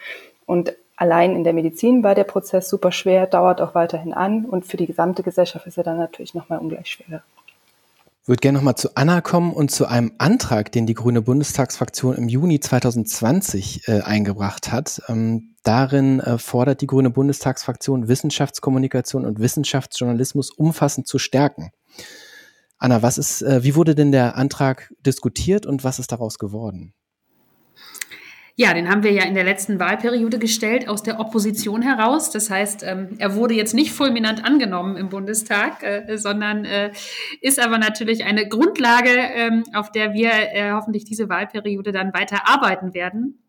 [0.45, 4.65] Und allein in der Medizin war der Prozess super schwer, dauert auch weiterhin an und
[4.65, 7.23] für die gesamte Gesellschaft ist er dann natürlich nochmal ungleich schwerer.
[8.21, 12.15] Ich würde gerne nochmal zu Anna kommen und zu einem Antrag, den die Grüne Bundestagsfraktion
[12.15, 15.01] im Juni 2020 äh, eingebracht hat.
[15.07, 21.71] Ähm, darin äh, fordert die Grüne Bundestagsfraktion, Wissenschaftskommunikation und Wissenschaftsjournalismus umfassend zu stärken.
[22.77, 26.93] Anna, was ist, äh, wie wurde denn der Antrag diskutiert und was ist daraus geworden?
[28.61, 32.29] Ja, den haben wir ja in der letzten Wahlperiode gestellt, aus der Opposition heraus.
[32.29, 36.91] Das heißt, ähm, er wurde jetzt nicht fulminant angenommen im Bundestag, äh, sondern äh,
[37.41, 42.47] ist aber natürlich eine Grundlage, ähm, auf der wir äh, hoffentlich diese Wahlperiode dann weiter
[42.47, 43.40] arbeiten werden.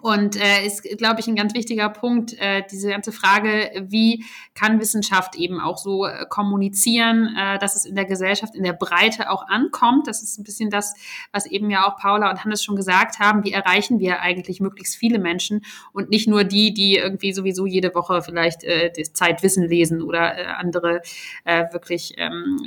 [0.00, 4.80] Und äh, ist, glaube ich, ein ganz wichtiger Punkt, äh, diese ganze Frage, wie kann
[4.80, 9.30] Wissenschaft eben auch so äh, kommunizieren, äh, dass es in der Gesellschaft in der Breite
[9.30, 10.06] auch ankommt.
[10.06, 10.94] Das ist ein bisschen das,
[11.32, 13.44] was eben ja auch Paula und Hannes schon gesagt haben.
[13.44, 17.94] Wie erreichen wir eigentlich möglichst viele Menschen und nicht nur die, die irgendwie sowieso jede
[17.94, 21.02] Woche vielleicht äh, Zeitwissen lesen oder äh, andere
[21.44, 22.58] äh, wirklich ähm,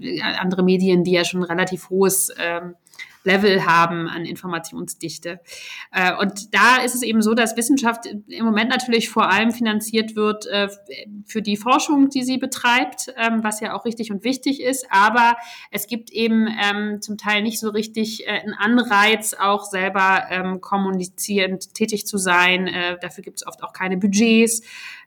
[0.00, 2.74] äh, andere Medien, die ja schon relativ hohes ähm,
[3.24, 5.40] Level haben an Informationsdichte.
[5.90, 10.14] Äh, und da ist es eben so, dass Wissenschaft im Moment natürlich vor allem finanziert
[10.14, 10.68] wird äh,
[11.26, 14.86] für die Forschung, die sie betreibt, ähm, was ja auch richtig und wichtig ist.
[14.90, 15.36] Aber
[15.70, 20.60] es gibt eben ähm, zum Teil nicht so richtig äh, einen Anreiz, auch selber ähm,
[20.60, 22.70] kommunizierend tätig zu sein.
[23.00, 24.62] Dafür gibt es oft auch keine Budgets.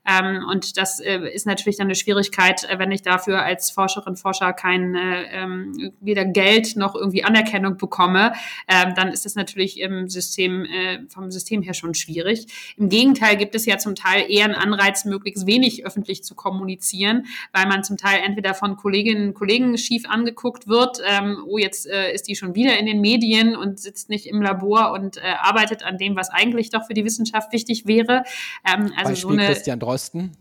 [0.07, 4.15] Ähm, und das äh, ist natürlich dann eine Schwierigkeit, äh, wenn ich dafür als Forscherin,
[4.15, 8.33] Forscher kein äh, ähm, weder Geld noch irgendwie Anerkennung bekomme,
[8.67, 12.47] ähm, dann ist das natürlich im System, äh, vom System her schon schwierig.
[12.77, 17.25] Im Gegenteil gibt es ja zum Teil eher einen Anreiz, möglichst wenig öffentlich zu kommunizieren,
[17.51, 21.85] weil man zum Teil entweder von Kolleginnen und Kollegen schief angeguckt wird, ähm, oh, jetzt
[21.85, 25.21] äh, ist die schon wieder in den Medien und sitzt nicht im Labor und äh,
[25.41, 28.23] arbeitet an dem, was eigentlich doch für die Wissenschaft wichtig wäre.
[28.65, 29.96] Ähm, also Beispiel so eine Christian Drosten?
[29.97, 30.37] Thorsten?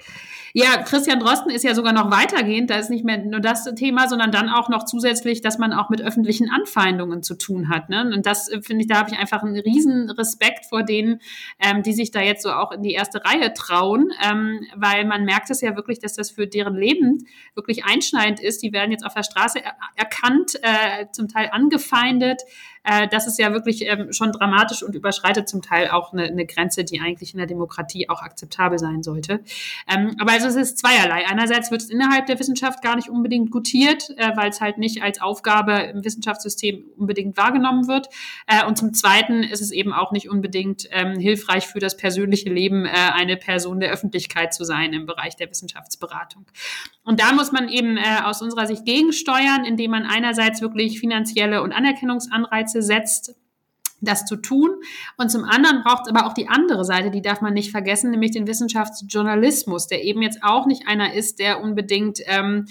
[0.58, 2.70] Ja, Christian Drosten ist ja sogar noch weitergehend.
[2.70, 5.90] Da ist nicht mehr nur das Thema, sondern dann auch noch zusätzlich, dass man auch
[5.90, 7.90] mit öffentlichen Anfeindungen zu tun hat.
[7.90, 8.10] Ne?
[8.14, 11.20] Und das äh, finde ich, da habe ich einfach einen riesen Respekt vor denen,
[11.60, 15.26] ähm, die sich da jetzt so auch in die erste Reihe trauen, ähm, weil man
[15.26, 18.62] merkt es ja wirklich, dass das für deren Leben wirklich einschneidend ist.
[18.62, 22.40] Die werden jetzt auf der Straße er erkannt, äh, zum Teil angefeindet.
[22.86, 26.84] Äh, das ist ja wirklich ähm, schon dramatisch und überschreitet zum Teil auch eine, Grenze,
[26.84, 29.40] die eigentlich in der Demokratie auch akzeptabel sein sollte.
[29.92, 31.26] Ähm, aber also es ist zweierlei.
[31.26, 35.02] Einerseits wird es innerhalb der Wissenschaft gar nicht unbedingt gutiert, äh, weil es halt nicht
[35.02, 38.08] als Aufgabe im Wissenschaftssystem unbedingt wahrgenommen wird.
[38.46, 42.50] Äh, und zum Zweiten ist es eben auch nicht unbedingt ähm, hilfreich für das persönliche
[42.50, 46.46] Leben, äh, eine Person der Öffentlichkeit zu sein im Bereich der Wissenschaftsberatung.
[47.04, 51.62] Und da muss man eben äh, aus unserer Sicht gegensteuern, indem man einerseits wirklich finanzielle
[51.62, 53.34] und Anerkennungsanreize setzt,
[54.06, 54.70] das zu tun.
[55.16, 58.10] Und zum anderen braucht es aber auch die andere Seite, die darf man nicht vergessen,
[58.10, 62.66] nämlich den Wissenschaftsjournalismus, der eben jetzt auch nicht einer ist, der unbedingt ähm,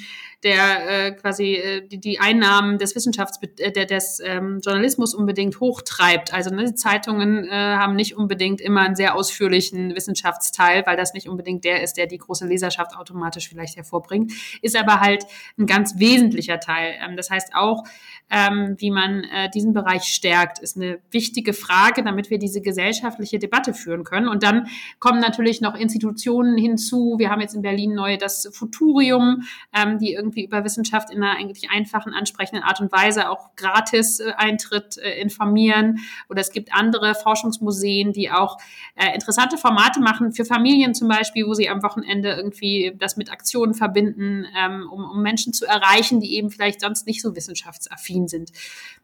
[0.46, 6.34] der äh, quasi äh, die, die Einnahmen des Wissenschafts äh, des ähm, Journalismus unbedingt hochtreibt.
[6.34, 11.14] Also ne, die Zeitungen äh, haben nicht unbedingt immer einen sehr ausführlichen Wissenschaftsteil, weil das
[11.14, 14.32] nicht unbedingt der ist, der die große Leserschaft automatisch vielleicht hervorbringt,
[14.62, 15.26] ist aber halt
[15.58, 16.94] ein ganz wesentlicher Teil.
[17.06, 17.84] Ähm, das heißt auch,
[18.32, 22.62] ähm, wie man äh, diesen Bereich stärkt, ist eine wichtige wichtige Frage, damit wir diese
[22.62, 24.28] gesellschaftliche Debatte führen können.
[24.28, 24.68] Und dann
[25.00, 27.16] kommen natürlich noch Institutionen hinzu.
[27.18, 31.38] Wir haben jetzt in Berlin neu das Futurium, ähm, die irgendwie über Wissenschaft in einer
[31.38, 36.00] eigentlich einfachen, ansprechenden Art und Weise auch gratis äh, Eintritt äh, informieren.
[36.30, 38.58] Oder es gibt andere Forschungsmuseen, die auch
[38.96, 43.32] äh, interessante Formate machen für Familien zum Beispiel, wo sie am Wochenende irgendwie das mit
[43.32, 48.28] Aktionen verbinden, ähm, um, um Menschen zu erreichen, die eben vielleicht sonst nicht so wissenschaftsaffin
[48.28, 48.52] sind.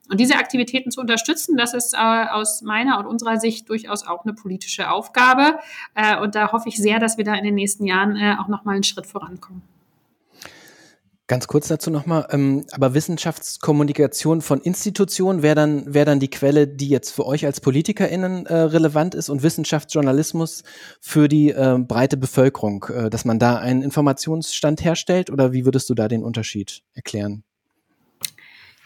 [0.09, 4.25] Und diese Aktivitäten zu unterstützen, das ist äh, aus meiner und unserer Sicht durchaus auch
[4.25, 5.59] eine politische Aufgabe.
[5.95, 8.47] Äh, und da hoffe ich sehr, dass wir da in den nächsten Jahren äh, auch
[8.47, 9.61] nochmal einen Schritt vorankommen.
[11.31, 16.67] Ganz kurz dazu nochmal, ähm, aber Wissenschaftskommunikation von Institutionen wäre dann, wäre dann die Quelle,
[16.67, 20.63] die jetzt für euch als PolitikerInnen äh, relevant ist und Wissenschaftsjournalismus
[20.99, 25.89] für die äh, breite Bevölkerung, äh, dass man da einen Informationsstand herstellt oder wie würdest
[25.89, 27.45] du da den Unterschied erklären?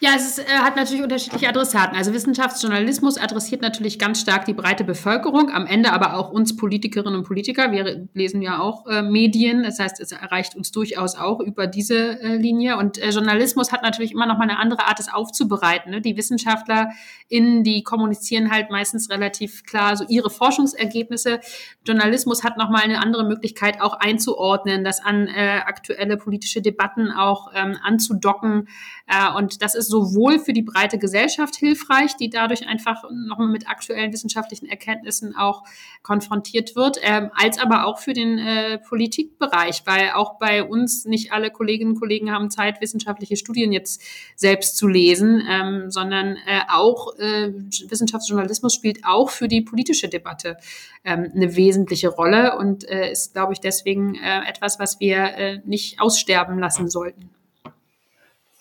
[0.02, 1.96] Ja, es ist, äh, hat natürlich unterschiedliche Adressaten.
[1.96, 7.18] Also Wissenschaftsjournalismus adressiert natürlich ganz stark die breite Bevölkerung, am Ende aber auch uns Politikerinnen
[7.18, 7.72] und Politiker.
[7.72, 12.20] Wir lesen ja auch äh, Medien, das heißt, es erreicht uns durchaus auch über diese
[12.20, 12.76] äh, Linie.
[12.76, 15.92] Und äh, Journalismus hat natürlich immer noch mal eine andere Art, es aufzubereiten.
[15.92, 16.02] Ne?
[16.02, 21.40] Die WissenschaftlerInnen, die kommunizieren halt meistens relativ klar so ihre Forschungsergebnisse.
[21.86, 27.12] Journalismus hat noch mal eine andere Möglichkeit, auch einzuordnen, das an äh, aktuelle politische Debatten
[27.12, 28.68] auch ähm, anzudocken.
[29.08, 33.48] Äh, und das ist ist sowohl für die breite Gesellschaft hilfreich, die dadurch einfach nochmal
[33.48, 35.64] mit aktuellen wissenschaftlichen Erkenntnissen auch
[36.02, 41.32] konfrontiert wird, ähm, als aber auch für den äh, Politikbereich, weil auch bei uns nicht
[41.32, 44.02] alle Kolleginnen und Kollegen haben Zeit, wissenschaftliche Studien jetzt
[44.36, 47.54] selbst zu lesen, ähm, sondern äh, auch äh,
[47.88, 50.58] Wissenschaftsjournalismus spielt auch für die politische Debatte
[51.04, 55.60] ähm, eine wesentliche Rolle und äh, ist, glaube ich, deswegen äh, etwas, was wir äh,
[55.66, 57.30] nicht aussterben lassen sollten.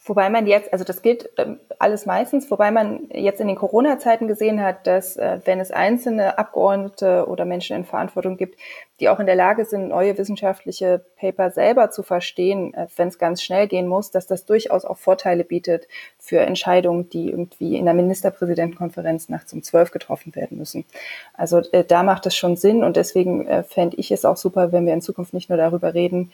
[0.07, 4.29] Wobei man jetzt, also das gilt ähm, alles meistens, wobei man jetzt in den Corona-Zeiten
[4.29, 8.61] gesehen hat, dass äh, wenn es einzelne Abgeordnete oder Menschen in Verantwortung gibt,
[9.01, 13.19] die auch in der Lage sind, neue wissenschaftliche Paper selber zu verstehen, äh, wenn es
[13.19, 15.89] ganz schnell gehen muss, dass das durchaus auch Vorteile bietet
[16.19, 20.85] für Entscheidungen, die irgendwie in der Ministerpräsidentenkonferenz nachts um zwölf getroffen werden müssen.
[21.33, 24.85] Also äh, da macht es schon Sinn und deswegen fände ich es auch super, wenn
[24.85, 26.31] wir in Zukunft nicht nur darüber reden,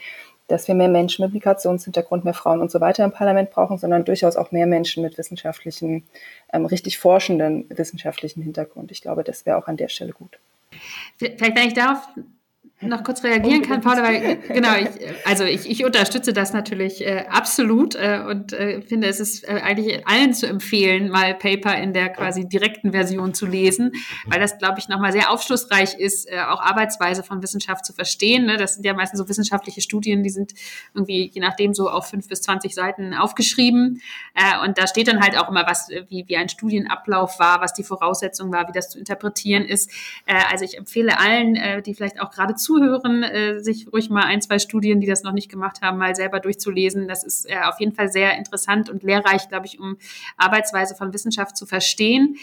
[0.50, 4.04] dass wir mehr Menschen mit Migrationshintergrund, mehr Frauen und so weiter im Parlament brauchen, sondern
[4.04, 6.04] durchaus auch mehr Menschen mit wissenschaftlichen,
[6.52, 8.90] ähm, richtig forschenden wissenschaftlichen Hintergrund.
[8.90, 10.38] Ich glaube, das wäre auch an der Stelle gut.
[11.18, 12.08] Vielleicht, wenn ich darauf
[12.82, 14.88] noch kurz reagieren kann, Paula, weil genau, ich,
[15.26, 19.60] also ich, ich unterstütze das natürlich äh, absolut äh, und äh, finde, es ist äh,
[19.62, 23.92] eigentlich allen zu empfehlen, mal Paper in der quasi direkten Version zu lesen,
[24.26, 28.46] weil das, glaube ich, nochmal sehr aufschlussreich ist, äh, auch Arbeitsweise von Wissenschaft zu verstehen.
[28.46, 28.56] Ne?
[28.56, 30.54] Das sind ja meistens so wissenschaftliche Studien, die sind
[30.94, 34.00] irgendwie, je nachdem, so auf fünf bis zwanzig Seiten aufgeschrieben.
[34.34, 37.74] Äh, und da steht dann halt auch immer, was, wie, wie ein Studienablauf war, was
[37.74, 39.90] die Voraussetzung war, wie das zu interpretieren ist.
[40.24, 44.10] Äh, also ich empfehle allen, äh, die vielleicht auch gerade zu zuhören, äh, sich ruhig
[44.10, 47.08] mal ein, zwei Studien, die das noch nicht gemacht haben, mal selber durchzulesen.
[47.08, 49.96] Das ist äh, auf jeden Fall sehr interessant und lehrreich, glaube ich, um
[50.36, 52.36] Arbeitsweise von Wissenschaft zu verstehen.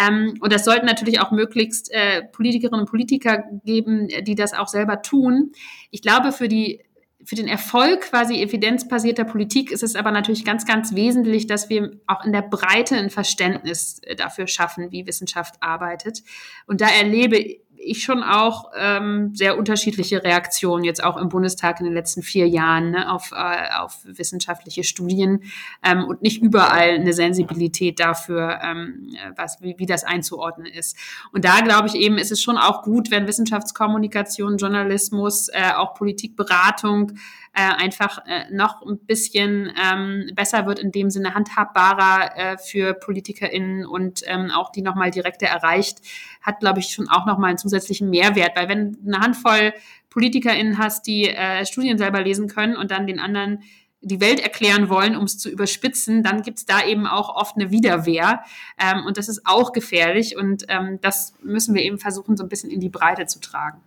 [0.00, 4.68] Ähm, und das sollten natürlich auch möglichst äh, Politikerinnen und Politiker geben, die das auch
[4.68, 5.52] selber tun.
[5.90, 6.80] Ich glaube, für die
[7.26, 11.98] für den Erfolg quasi evidenzbasierter Politik ist es aber natürlich ganz, ganz wesentlich, dass wir
[12.06, 16.22] auch in der Breite ein Verständnis äh, dafür schaffen, wie Wissenschaft arbeitet.
[16.66, 21.86] Und da erlebe ich schon auch ähm, sehr unterschiedliche Reaktionen jetzt auch im Bundestag in
[21.86, 25.42] den letzten vier Jahren ne, auf, äh, auf wissenschaftliche Studien
[25.82, 30.96] ähm, und nicht überall eine Sensibilität dafür, ähm, was, wie, wie das einzuordnen ist.
[31.32, 35.94] Und da glaube ich eben, ist es schon auch gut, wenn Wissenschaftskommunikation, Journalismus, äh, auch
[35.94, 37.12] Politikberatung
[37.56, 42.92] äh, einfach äh, noch ein bisschen ähm, besser wird, in dem Sinne handhabbarer äh, für
[42.92, 46.02] PolitikerInnen und ähm, auch die nochmal direkter erreicht,
[46.42, 48.56] hat, glaube ich, schon auch nochmal einen zusätzlichen Mehrwert.
[48.56, 49.72] Weil wenn eine Handvoll
[50.10, 53.62] PolitikerInnen hast, die äh, Studien selber lesen können und dann den anderen
[54.02, 57.56] die Welt erklären wollen, um es zu überspitzen, dann gibt es da eben auch oft
[57.56, 58.44] eine Widerwehr.
[58.78, 60.36] Ähm, und das ist auch gefährlich.
[60.36, 63.80] Und ähm, das müssen wir eben versuchen, so ein bisschen in die Breite zu tragen.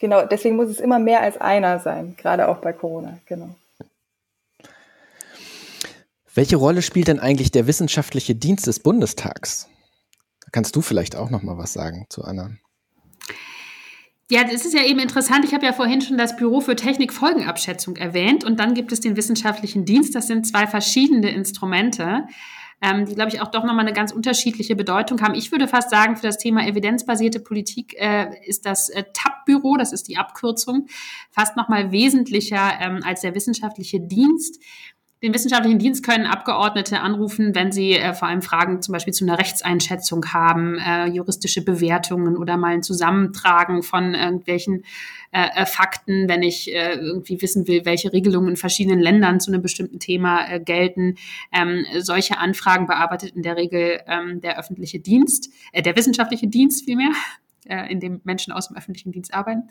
[0.00, 3.54] Genau, deswegen muss es immer mehr als einer sein, gerade auch bei Corona, genau.
[6.34, 9.68] Welche Rolle spielt denn eigentlich der wissenschaftliche Dienst des Bundestags?
[10.40, 12.50] Da kannst du vielleicht auch noch mal was sagen zu Anna.
[14.30, 15.44] Ja, das ist ja eben interessant.
[15.44, 19.16] Ich habe ja vorhin schon das Büro für Technikfolgenabschätzung erwähnt und dann gibt es den
[19.16, 20.14] wissenschaftlichen Dienst.
[20.14, 22.26] Das sind zwei verschiedene Instrumente
[22.82, 25.34] ähm, die, glaube ich, auch doch nochmal eine ganz unterschiedliche Bedeutung haben.
[25.34, 29.92] Ich würde fast sagen, für das Thema evidenzbasierte Politik äh, ist das äh, TAP-Büro, das
[29.92, 30.86] ist die Abkürzung,
[31.30, 34.62] fast nochmal wesentlicher ähm, als der wissenschaftliche Dienst
[35.22, 39.24] den wissenschaftlichen Dienst können Abgeordnete anrufen, wenn sie äh, vor allem Fragen zum Beispiel zu
[39.24, 44.84] einer Rechtseinschätzung haben, äh, juristische Bewertungen oder mal ein Zusammentragen von irgendwelchen
[45.32, 49.52] äh, äh, Fakten, wenn ich äh, irgendwie wissen will, welche Regelungen in verschiedenen Ländern zu
[49.52, 51.16] einem bestimmten Thema äh, gelten.
[51.52, 57.12] Ähm, solche Anfragen bearbeitet in der Regel ähm, der öffentliche Dienst, der wissenschaftliche Dienst vielmehr
[57.88, 59.68] in dem Menschen aus dem öffentlichen Dienst arbeiten.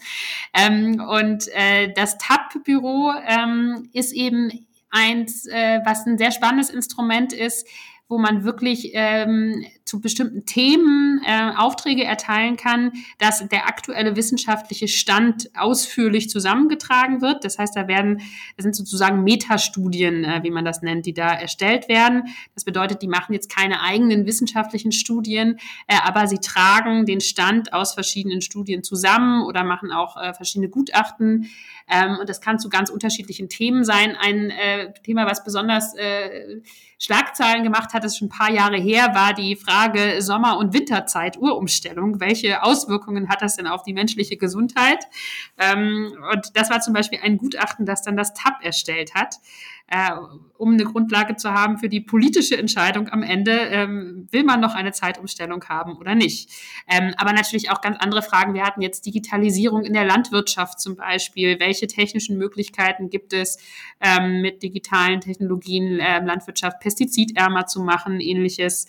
[0.53, 4.51] Ähm, und äh, das TAP-Büro ähm, ist eben
[4.89, 7.67] eins, äh, was ein sehr spannendes Instrument ist,
[8.07, 14.87] wo man wirklich ähm, zu bestimmten Themen äh, Aufträge erteilen kann, dass der aktuelle wissenschaftliche
[14.87, 17.43] Stand ausführlich zusammengetragen wird.
[17.43, 18.21] Das heißt, da werden,
[18.55, 22.25] das sind sozusagen Metastudien, äh, wie man das nennt, die da erstellt werden.
[22.53, 27.73] Das bedeutet, die machen jetzt keine eigenen wissenschaftlichen Studien, äh, aber sie tragen den Stand
[27.73, 31.49] aus verschiedenen Studien zusammen oder machen auch äh, verschiedene Gutachten.
[31.89, 34.15] Ähm, und das kann zu ganz unterschiedlichen Themen sein.
[34.15, 36.61] Ein äh, Thema, was besonders äh,
[36.99, 39.78] Schlagzeilen gemacht hat, ist schon ein paar Jahre her, war die Frage
[40.19, 42.19] Sommer- und Winterzeit, Urumstellung.
[42.19, 45.05] Welche Auswirkungen hat das denn auf die menschliche Gesundheit?
[45.57, 49.39] Ähm, und das war zum Beispiel ein Gutachten, das dann das TAP erstellt hat
[49.91, 50.11] äh,
[50.57, 54.75] um eine Grundlage zu haben für die politische Entscheidung am Ende, ähm, will man noch
[54.75, 56.51] eine Zeitumstellung haben oder nicht.
[56.87, 58.53] Ähm, aber natürlich auch ganz andere Fragen.
[58.53, 61.59] Wir hatten jetzt Digitalisierung in der Landwirtschaft zum Beispiel.
[61.59, 63.57] Welche technischen Möglichkeiten gibt es,
[63.99, 68.87] ähm, mit digitalen Technologien äh, Landwirtschaft pestizidärmer zu machen, ähnliches.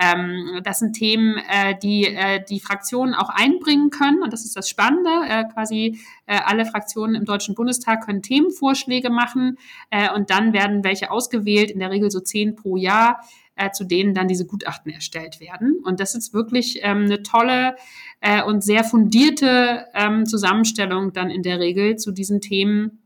[0.00, 4.22] Ähm, das sind Themen, äh, die äh, die Fraktionen auch einbringen können.
[4.22, 5.10] Und das ist das Spannende.
[5.28, 9.58] Äh, quasi äh, alle Fraktionen im Deutschen Bundestag können Themenvorschläge machen.
[9.90, 13.20] Äh, und dann werden welche ausgewählt, in der Regel so zehn pro Jahr,
[13.56, 15.78] äh, zu denen dann diese Gutachten erstellt werden.
[15.84, 17.76] Und das ist wirklich ähm, eine tolle
[18.20, 22.99] äh, und sehr fundierte ähm, Zusammenstellung dann in der Regel zu diesen Themen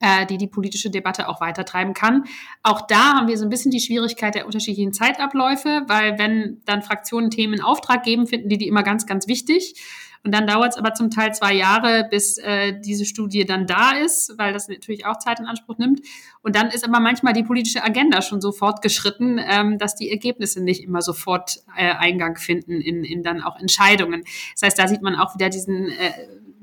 [0.00, 2.24] äh, die die politische Debatte auch weitertreiben kann.
[2.62, 6.82] Auch da haben wir so ein bisschen die Schwierigkeit der unterschiedlichen Zeitabläufe, weil wenn dann
[6.82, 9.74] Fraktionen Themen in Auftrag geben, finden die die immer ganz, ganz wichtig.
[10.22, 13.92] Und dann dauert es aber zum Teil zwei Jahre, bis äh, diese Studie dann da
[13.92, 16.02] ist, weil das natürlich auch Zeit in Anspruch nimmt.
[16.42, 20.62] Und dann ist aber manchmal die politische Agenda schon so fortgeschritten, ähm, dass die Ergebnisse
[20.62, 24.22] nicht immer sofort äh, Eingang finden in, in dann auch Entscheidungen.
[24.54, 26.12] Das heißt, da sieht man auch wieder diesen äh,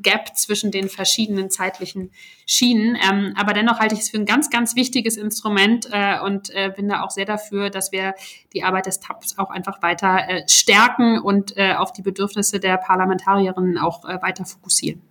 [0.02, 2.12] Gap zwischen den verschiedenen zeitlichen
[2.46, 2.96] Schienen.
[2.96, 6.72] Ähm, aber dennoch halte ich es für ein ganz, ganz wichtiges Instrument äh, und äh,
[6.76, 8.14] bin da auch sehr dafür, dass wir
[8.54, 12.78] die Arbeit des TAPs auch einfach weiter äh, stärken und äh, auf die Bedürfnisse der
[12.78, 15.07] Parlamentarierinnen auch äh, weiter fokussieren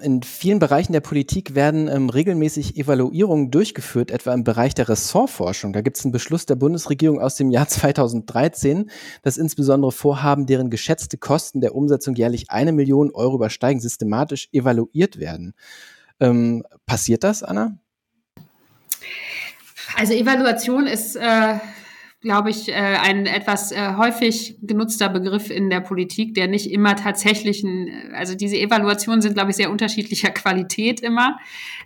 [0.00, 5.72] in vielen Bereichen der Politik werden ähm, regelmäßig Evaluierungen durchgeführt, etwa im Bereich der Ressortforschung.
[5.72, 8.90] Da gibt es einen Beschluss der Bundesregierung aus dem Jahr 2013,
[9.22, 15.18] dass insbesondere Vorhaben, deren geschätzte Kosten der Umsetzung jährlich eine Million Euro übersteigen, systematisch evaluiert
[15.18, 15.54] werden.
[16.18, 17.78] Ähm, passiert das, Anna?
[19.96, 21.54] Also Evaluation ist äh,
[22.20, 26.94] glaube ich, äh, ein etwas äh, häufig genutzter Begriff in der Politik, der nicht immer
[26.94, 31.38] tatsächlichen, also diese Evaluationen sind, glaube ich, sehr unterschiedlicher Qualität immer.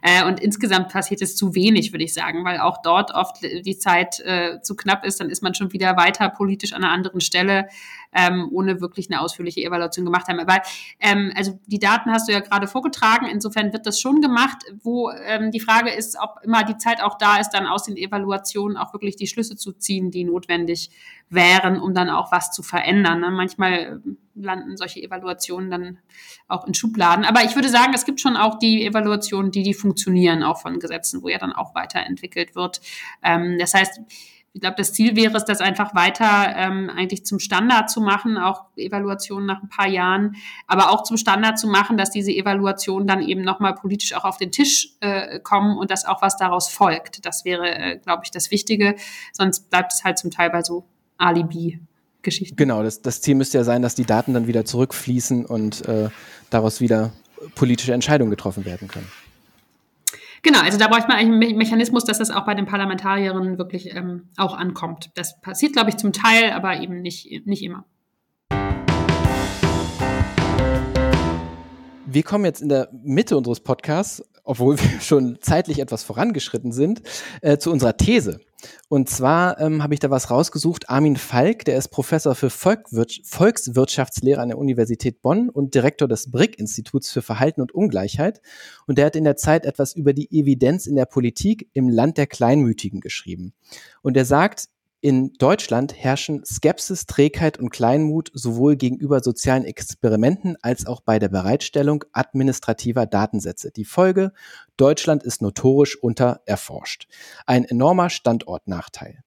[0.02, 3.78] Äh, und insgesamt passiert es zu wenig, würde ich sagen, weil auch dort oft die
[3.78, 7.20] Zeit äh, zu knapp ist, dann ist man schon wieder weiter politisch an einer anderen
[7.20, 7.68] Stelle
[8.14, 10.40] ähm, ohne wirklich eine ausführliche Evaluation gemacht haben.
[10.40, 10.62] Aber
[11.00, 15.10] ähm, also die Daten hast du ja gerade vorgetragen, insofern wird das schon gemacht, wo
[15.10, 18.76] ähm, die Frage ist, ob immer die Zeit auch da ist, dann aus den Evaluationen
[18.76, 20.90] auch wirklich die Schlüsse zu ziehen, die notwendig
[21.30, 23.20] wären, um dann auch was zu verändern.
[23.20, 23.30] Ne?
[23.30, 25.98] Manchmal ähm, landen solche Evaluationen dann
[26.48, 27.24] auch in Schubladen.
[27.24, 30.78] Aber ich würde sagen, es gibt schon auch die Evaluationen, die, die funktionieren, auch von
[30.78, 32.80] Gesetzen, wo ja dann auch weiterentwickelt wird.
[33.22, 34.00] Ähm, das heißt,
[34.54, 38.38] ich glaube, das Ziel wäre es, das einfach weiter ähm, eigentlich zum Standard zu machen,
[38.38, 40.36] auch Evaluationen nach ein paar Jahren,
[40.68, 44.38] aber auch zum Standard zu machen, dass diese Evaluationen dann eben nochmal politisch auch auf
[44.38, 47.26] den Tisch äh, kommen und dass auch was daraus folgt.
[47.26, 48.94] Das wäre, äh, glaube ich, das Wichtige.
[49.32, 50.84] Sonst bleibt es halt zum Teil bei so
[51.18, 51.80] Alibi.
[52.22, 52.56] Geschichten.
[52.56, 56.08] Genau, das, das Ziel müsste ja sein, dass die Daten dann wieder zurückfließen und äh,
[56.48, 57.12] daraus wieder
[57.54, 59.06] politische Entscheidungen getroffen werden können.
[60.44, 63.96] Genau, also da bräuchte man eigentlich einen Mechanismus, dass das auch bei den Parlamentarierinnen wirklich
[63.96, 65.10] ähm, auch ankommt.
[65.14, 67.86] Das passiert, glaube ich, zum Teil, aber eben nicht, nicht immer.
[72.04, 77.02] Wir kommen jetzt in der Mitte unseres Podcasts, obwohl wir schon zeitlich etwas vorangeschritten sind,
[77.40, 78.40] äh, zu unserer These.
[78.88, 80.88] Und zwar ähm, habe ich da was rausgesucht.
[80.88, 87.12] Armin Falk, der ist Professor für Volkswirtschaftslehre an der Universität Bonn und Direktor des BRIC-Instituts
[87.12, 88.40] für Verhalten und Ungleichheit.
[88.86, 92.18] Und der hat in der Zeit etwas über die Evidenz in der Politik im Land
[92.18, 93.54] der Kleinmütigen geschrieben.
[94.02, 94.68] Und er sagt,
[95.04, 101.28] In Deutschland herrschen Skepsis, Trägheit und Kleinmut sowohl gegenüber sozialen Experimenten als auch bei der
[101.28, 103.70] Bereitstellung administrativer Datensätze.
[103.70, 104.32] Die Folge,
[104.78, 107.06] Deutschland ist notorisch untererforscht.
[107.44, 109.18] Ein enormer Standortnachteil.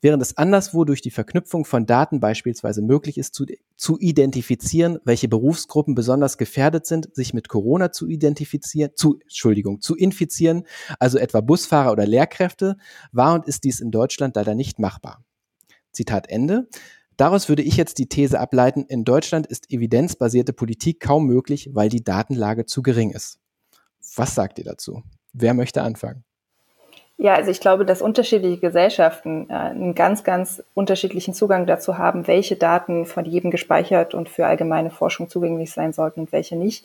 [0.00, 3.44] Während es anderswo durch die Verknüpfung von Daten beispielsweise möglich ist, zu,
[3.76, 9.96] zu identifizieren, welche Berufsgruppen besonders gefährdet sind, sich mit Corona zu identifizieren, zu, Entschuldigung, zu
[9.96, 10.62] infizieren,
[10.98, 12.78] also etwa Busfahrer oder Lehrkräfte,
[13.12, 15.25] war und ist dies in Deutschland leider nicht machbar.
[15.96, 16.68] Zitat Ende.
[17.16, 21.88] Daraus würde ich jetzt die These ableiten, in Deutschland ist evidenzbasierte Politik kaum möglich, weil
[21.88, 23.38] die Datenlage zu gering ist.
[24.14, 25.02] Was sagt ihr dazu?
[25.32, 26.24] Wer möchte anfangen?
[27.18, 32.26] Ja, also ich glaube, dass unterschiedliche Gesellschaften äh, einen ganz, ganz unterschiedlichen Zugang dazu haben,
[32.26, 36.84] welche Daten von jedem gespeichert und für allgemeine Forschung zugänglich sein sollten und welche nicht.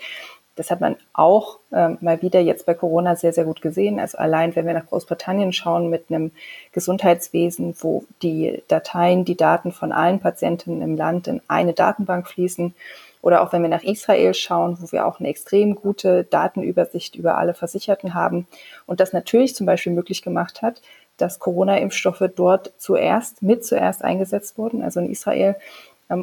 [0.56, 4.00] Das hat man auch ähm, mal wieder jetzt bei Corona sehr, sehr gut gesehen.
[4.00, 6.32] Also allein, wenn wir nach Großbritannien schauen mit einem
[6.74, 12.74] Gesundheitswesen, wo die Dateien, die Daten von allen Patienten im Land in eine Datenbank fließen,
[13.22, 17.38] oder auch wenn wir nach Israel schauen, wo wir auch eine extrem gute Datenübersicht über
[17.38, 18.48] alle Versicherten haben.
[18.88, 20.82] Und das natürlich zum Beispiel möglich gemacht hat,
[21.18, 25.56] dass Corona-Impfstoffe dort zuerst, mit zuerst eingesetzt wurden, also in Israel,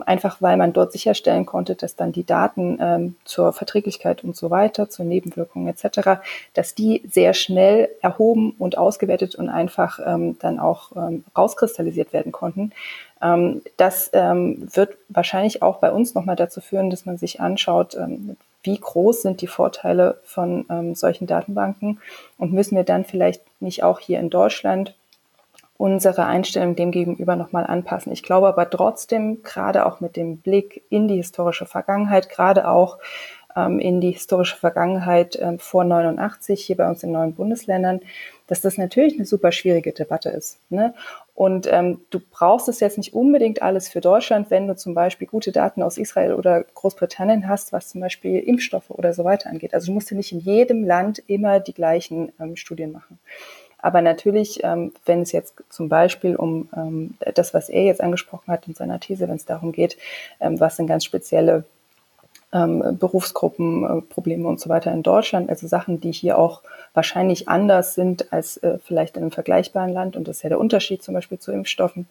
[0.04, 4.50] einfach weil man dort sicherstellen konnte, dass dann die Daten ähm, zur Verträglichkeit und so
[4.50, 6.20] weiter, zur Nebenwirkungen etc.,
[6.54, 12.32] dass die sehr schnell erhoben und ausgewertet und einfach ähm, dann auch ähm, rauskristallisiert werden
[12.32, 12.72] konnten.
[13.22, 17.96] Ähm, das ähm, wird wahrscheinlich auch bei uns nochmal dazu führen, dass man sich anschaut,
[17.96, 22.00] ähm, wie groß sind die Vorteile von ähm, solchen Datenbanken
[22.36, 24.94] und müssen wir dann vielleicht nicht auch hier in Deutschland
[25.78, 28.12] unsere Einstellung dem gegenüber nochmal anpassen.
[28.12, 32.98] Ich glaube aber trotzdem, gerade auch mit dem Blick in die historische Vergangenheit, gerade auch
[33.56, 38.00] ähm, in die historische Vergangenheit ähm, vor 89 hier bei uns in neuen Bundesländern,
[38.48, 40.58] dass das natürlich eine super schwierige Debatte ist.
[40.68, 40.94] Ne?
[41.34, 45.28] Und ähm, du brauchst es jetzt nicht unbedingt alles für Deutschland, wenn du zum Beispiel
[45.28, 49.74] gute Daten aus Israel oder Großbritannien hast, was zum Beispiel Impfstoffe oder so weiter angeht.
[49.74, 53.20] Also du musst ja nicht in jedem Land immer die gleichen ähm, Studien machen.
[53.80, 58.52] Aber natürlich, ähm, wenn es jetzt zum Beispiel um ähm, das, was er jetzt angesprochen
[58.52, 59.96] hat in seiner These, wenn es darum geht,
[60.40, 61.64] ähm, was sind ganz spezielle
[62.50, 66.62] Berufsgruppen, äh, Probleme und so weiter in Deutschland, also Sachen, die hier auch
[66.94, 70.58] wahrscheinlich anders sind als äh, vielleicht in einem vergleichbaren Land, und das ist ja der
[70.58, 72.08] Unterschied zum Beispiel zu Impfstoffen,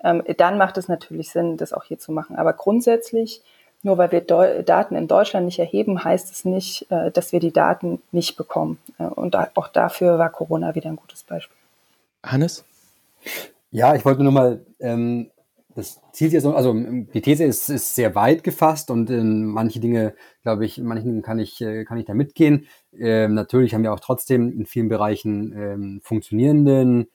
[0.00, 2.36] dann macht es natürlich Sinn, das auch hier zu machen.
[2.36, 3.40] Aber grundsätzlich,
[3.82, 7.40] nur weil wir Deu Daten in Deutschland nicht erheben, heißt es nicht, äh, dass wir
[7.40, 8.78] die Daten nicht bekommen.
[8.98, 11.56] Äh, und da, auch dafür war Corona wieder ein gutes Beispiel.
[12.22, 12.64] Hannes?
[13.70, 15.30] Ja, ich wollte nur mal ähm,
[15.78, 19.78] das zielt ja so, also die These ist, ist sehr weit gefasst und in manche
[19.78, 22.66] Dinge, glaube ich, in manchen Dingen kann ich, äh, kann ich da mitgehen.
[22.98, 27.06] Ähm, natürlich haben wir auch trotzdem in vielen Bereichen ähm, funktionierenden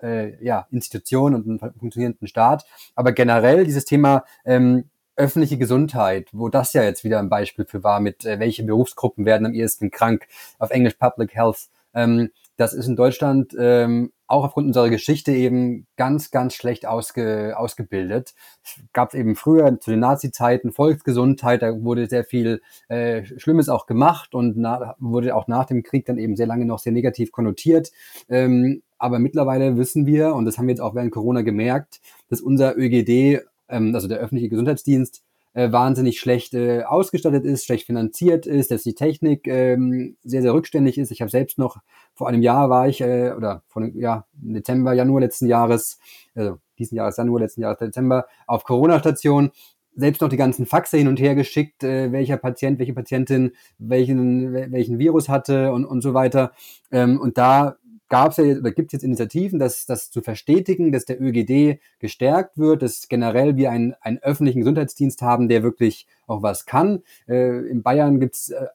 [0.00, 2.64] äh, ja, Institutionen und einen funktionierenden Staat.
[2.94, 4.84] Aber generell dieses Thema ähm,
[5.16, 9.24] öffentliche Gesundheit, wo das ja jetzt wieder ein Beispiel für war, mit äh, welche Berufsgruppen
[9.24, 10.26] werden am ehesten krank,
[10.58, 11.68] auf Englisch Public Health.
[11.94, 17.54] Ähm, das ist in Deutschland ähm, auch aufgrund unserer Geschichte eben ganz, ganz schlecht ausge,
[17.56, 18.34] ausgebildet.
[18.64, 23.86] Es gab eben früher zu den Nazi-Zeiten Volksgesundheit, da wurde sehr viel äh, Schlimmes auch
[23.86, 27.32] gemacht und na, wurde auch nach dem Krieg dann eben sehr lange noch sehr negativ
[27.32, 27.90] konnotiert.
[28.28, 32.40] Ähm, aber mittlerweile wissen wir, und das haben wir jetzt auch während Corona gemerkt, dass
[32.40, 33.42] unser ÖGD,
[33.72, 35.22] ähm, also der öffentliche Gesundheitsdienst,
[35.54, 40.54] äh, wahnsinnig schlecht äh, ausgestattet ist, schlecht finanziert ist, dass die Technik ähm, sehr, sehr
[40.54, 41.10] rückständig ist.
[41.10, 41.78] Ich habe selbst noch
[42.14, 45.98] vor einem Jahr war ich, äh, oder vor ja, Dezember, Januar letzten Jahres,
[46.34, 49.50] also diesen Jahres Januar, letzten Jahres Dezember, auf Corona-Station
[49.94, 54.52] selbst noch die ganzen Faxe hin und her geschickt, äh, welcher Patient, welche Patientin welchen,
[54.72, 56.52] welchen Virus hatte und, und so weiter.
[56.90, 57.76] Ähm, und da
[58.12, 61.80] gab es ja oder gibt es jetzt Initiativen, das, das zu verstetigen, dass der ÖGD
[61.98, 67.04] gestärkt wird, dass generell wir einen, einen öffentlichen Gesundheitsdienst haben, der wirklich auch was kann.
[67.26, 68.66] Äh, in Bayern gibt es äh,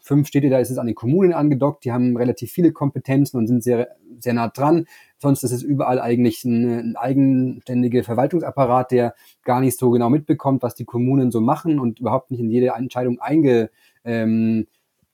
[0.00, 3.46] fünf Städte, da ist es an den Kommunen angedockt, die haben relativ viele Kompetenzen und
[3.46, 4.86] sind sehr, sehr nah dran.
[5.18, 9.14] Sonst ist es überall eigentlich ein, ein eigenständiger Verwaltungsapparat, der
[9.44, 12.70] gar nicht so genau mitbekommt, was die Kommunen so machen und überhaupt nicht in jede
[12.70, 13.70] Entscheidung einge,
[14.04, 14.66] ähm,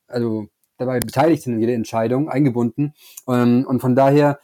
[0.06, 0.48] also
[0.78, 2.94] dabei beteiligt sind in jeder Entscheidung, eingebunden.
[3.28, 4.38] Ähm, und von daher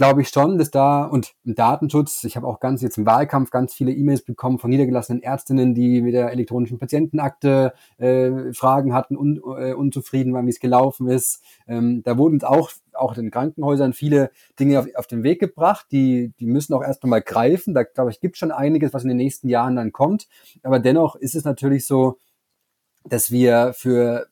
[0.00, 3.50] glaube ich schon, dass da und im Datenschutz, ich habe auch ganz jetzt im Wahlkampf
[3.50, 9.14] ganz viele E-Mails bekommen von niedergelassenen Ärztinnen, die mit der elektronischen Patientenakte äh, Fragen hatten,
[9.14, 11.42] un, äh, unzufrieden waren, wie es gelaufen ist.
[11.68, 15.86] Ähm, da wurden auch auch in den Krankenhäusern viele Dinge auf, auf den Weg gebracht,
[15.92, 17.74] die, die müssen auch erst einmal greifen.
[17.74, 20.28] Da glaube ich, gibt schon einiges, was in den nächsten Jahren dann kommt.
[20.62, 22.16] Aber dennoch ist es natürlich so,
[23.04, 24.28] dass wir für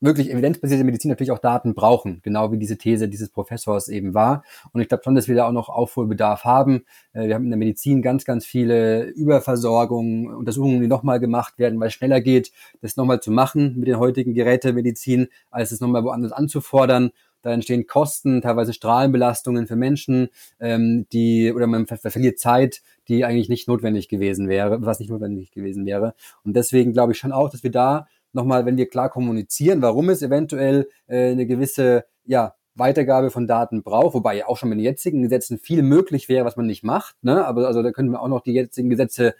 [0.00, 4.42] wirklich evidenzbasierte Medizin natürlich auch Daten brauchen, genau wie diese These dieses Professors eben war.
[4.72, 6.84] Und ich glaube schon, dass wir da auch noch Aufholbedarf haben.
[7.12, 11.80] Äh, wir haben in der Medizin ganz, ganz viele Überversorgungen, Untersuchungen, die nochmal gemacht werden,
[11.80, 16.04] weil es schneller geht, das nochmal zu machen mit den heutigen Gerätemedizin, als es nochmal
[16.04, 17.10] woanders anzufordern.
[17.46, 23.24] Da entstehen Kosten, teilweise Strahlenbelastungen für Menschen, ähm, die oder man ver verliert Zeit, die
[23.24, 26.14] eigentlich nicht notwendig gewesen wäre, was nicht notwendig gewesen wäre.
[26.42, 30.08] Und deswegen glaube ich schon auch, dass wir da nochmal, wenn wir klar kommunizieren, warum
[30.10, 34.78] es eventuell äh, eine gewisse ja, Weitergabe von Daten braucht, wobei ja auch schon mit
[34.78, 37.16] den jetzigen Gesetzen viel möglich wäre, was man nicht macht.
[37.22, 37.44] Ne?
[37.44, 39.34] Aber also da können wir auch noch die jetzigen Gesetze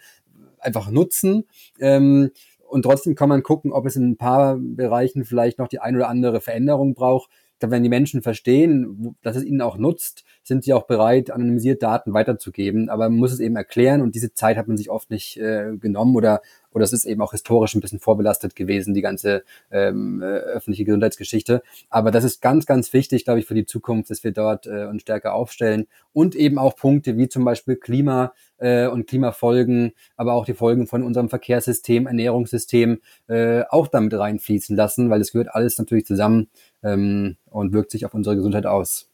[0.59, 1.45] einfach nutzen.
[1.79, 2.31] Ähm,
[2.67, 5.95] und trotzdem kann man gucken, ob es in ein paar Bereichen vielleicht noch die ein
[5.95, 7.29] oder andere Veränderung braucht.
[7.59, 12.13] Wenn die Menschen verstehen, dass es ihnen auch nutzt, sind sie auch bereit, anonymisiert Daten
[12.13, 12.89] weiterzugeben.
[12.89, 15.75] Aber man muss es eben erklären und diese Zeit hat man sich oft nicht äh,
[15.77, 16.41] genommen oder
[16.71, 20.85] oder es ist eben auch historisch ein bisschen vorbelastet gewesen, die ganze ähm, äh, öffentliche
[20.85, 21.61] Gesundheitsgeschichte.
[21.89, 24.85] Aber das ist ganz, ganz wichtig, glaube ich, für die Zukunft, dass wir dort äh,
[24.85, 30.33] uns stärker aufstellen und eben auch Punkte wie zum Beispiel Klima äh, und Klimafolgen, aber
[30.33, 35.53] auch die Folgen von unserem Verkehrssystem, Ernährungssystem äh, auch damit reinfließen lassen, weil es gehört
[35.53, 36.49] alles natürlich zusammen
[36.83, 39.09] ähm, und wirkt sich auf unsere Gesundheit aus.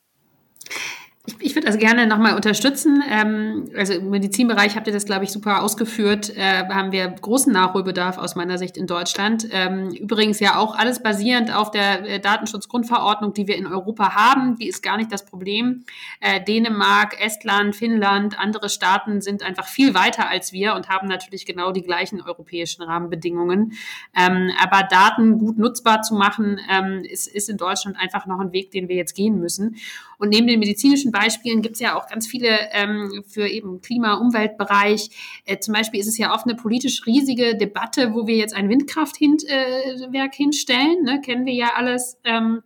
[1.25, 3.01] Ich, ich würde also gerne nochmal unterstützen.
[3.09, 6.35] Ähm, also im Medizinbereich habt ihr das, glaube ich, super ausgeführt.
[6.35, 9.47] Äh, haben wir großen Nachholbedarf aus meiner Sicht in Deutschland.
[9.51, 14.57] Ähm, übrigens ja auch alles basierend auf der äh, Datenschutzgrundverordnung, die wir in Europa haben.
[14.57, 15.85] Die ist gar nicht das Problem.
[16.19, 21.45] Äh, Dänemark, Estland, Finnland, andere Staaten sind einfach viel weiter als wir und haben natürlich
[21.45, 23.77] genau die gleichen europäischen Rahmenbedingungen.
[24.13, 28.51] Ähm, aber Daten gut nutzbar zu machen, ähm, ist, ist in Deutschland einfach noch ein
[28.51, 29.77] Weg, den wir jetzt gehen müssen.
[30.23, 34.13] Und neben den medizinischen Beispielen gibt es ja auch ganz viele ähm, für eben Klima-,
[34.13, 35.09] Umweltbereich.
[35.43, 38.69] Äh, zum Beispiel ist es ja oft eine politisch riesige Debatte, wo wir jetzt ein
[38.69, 41.03] Windkraftwerk äh, hinstellen.
[41.03, 41.19] Ne?
[41.19, 42.17] Kennen wir ja alles.
[42.23, 42.61] Ähm,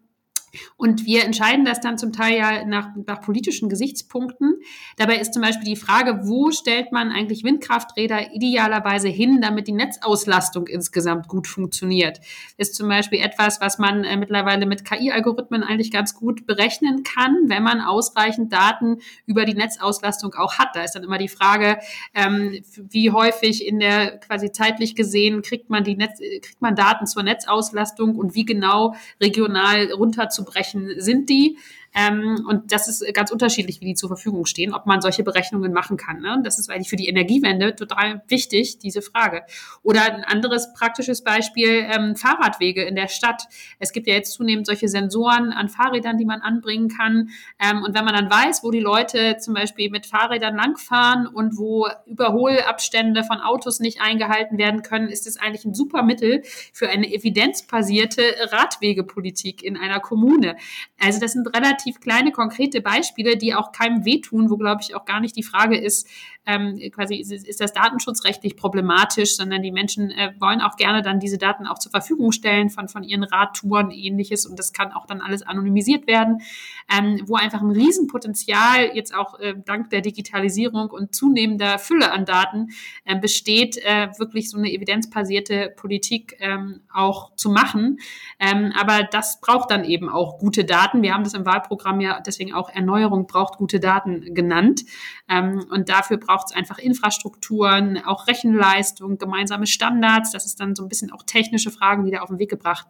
[0.78, 4.56] und wir entscheiden das dann zum Teil ja nach, nach politischen Gesichtspunkten.
[4.98, 9.74] Dabei ist zum Beispiel die Frage, wo stellt man eigentlich Windkrafträder idealerweise hin, damit die
[9.74, 12.20] Netzauslastung insgesamt gut funktioniert.
[12.58, 17.36] Ist zum Beispiel etwas, was man äh, mittlerweile mit KI-Algorithmen eigentlich ganz gut berechnen kann,
[17.48, 20.70] wenn man ausreichend Daten über die Netzauslastung auch hat.
[20.76, 21.80] Da ist dann immer die Frage,
[22.14, 27.06] ähm, wie häufig in der quasi zeitlich gesehen kriegt man die Netz, kriegt man Daten
[27.06, 31.58] zur Netzauslastung und wie genau regional runter zu aufzubrechen sind die.
[31.98, 35.74] Ähm, und das ist ganz unterschiedlich, wie die zur Verfügung stehen, ob man solche Berechnungen
[35.74, 36.20] machen kann.
[36.20, 36.40] Ne?
[36.44, 39.42] Das ist eigentlich für die Energiewende total wichtig, diese Frage.
[39.82, 43.48] Oder ein anderes praktisches Beispiel, ähm, Fahrradwege in der Stadt.
[43.80, 47.30] Es gibt ja jetzt zunehmend solche Sensoren an Fahrrädern, die man anbringen kann.
[47.60, 51.58] Ähm, und wenn man dann weiß, wo die Leute zum Beispiel mit Fahrrädern langfahren und
[51.58, 56.44] wo Überholabstände von Autos nicht eingehalten werden können, ist es eigentlich ein super Mittel
[56.74, 58.22] für eine evidenzbasierte
[58.52, 60.58] Radwegepolitik in einer Kommune.
[61.00, 64.96] Also das sind relativ relativ kleine, konkrete Beispiele, die auch keinem wehtun, wo, glaube ich,
[64.96, 66.08] auch gar nicht die Frage ist,
[66.48, 71.20] ähm, quasi ist, ist, das datenschutzrechtlich problematisch, sondern die Menschen äh, wollen auch gerne dann
[71.20, 75.06] diese Daten auch zur Verfügung stellen von, von ihren Radtouren, ähnliches und das kann auch
[75.06, 76.42] dann alles anonymisiert werden,
[76.90, 82.24] ähm, wo einfach ein Riesenpotenzial jetzt auch äh, dank der Digitalisierung und zunehmender Fülle an
[82.24, 82.70] Daten
[83.04, 88.00] äh, besteht, äh, wirklich so eine evidenzbasierte Politik ähm, auch zu machen.
[88.40, 91.02] Ähm, aber das braucht dann eben auch gute Daten.
[91.02, 94.86] Wir haben das im Wahlprogramm ja deswegen auch Erneuerung braucht gute Daten genannt.
[95.30, 100.32] Ähm, und dafür braucht braucht es einfach Infrastrukturen, auch Rechenleistung, gemeinsame Standards.
[100.32, 102.88] Das ist dann so ein bisschen auch technische Fragen, die da auf den Weg gebracht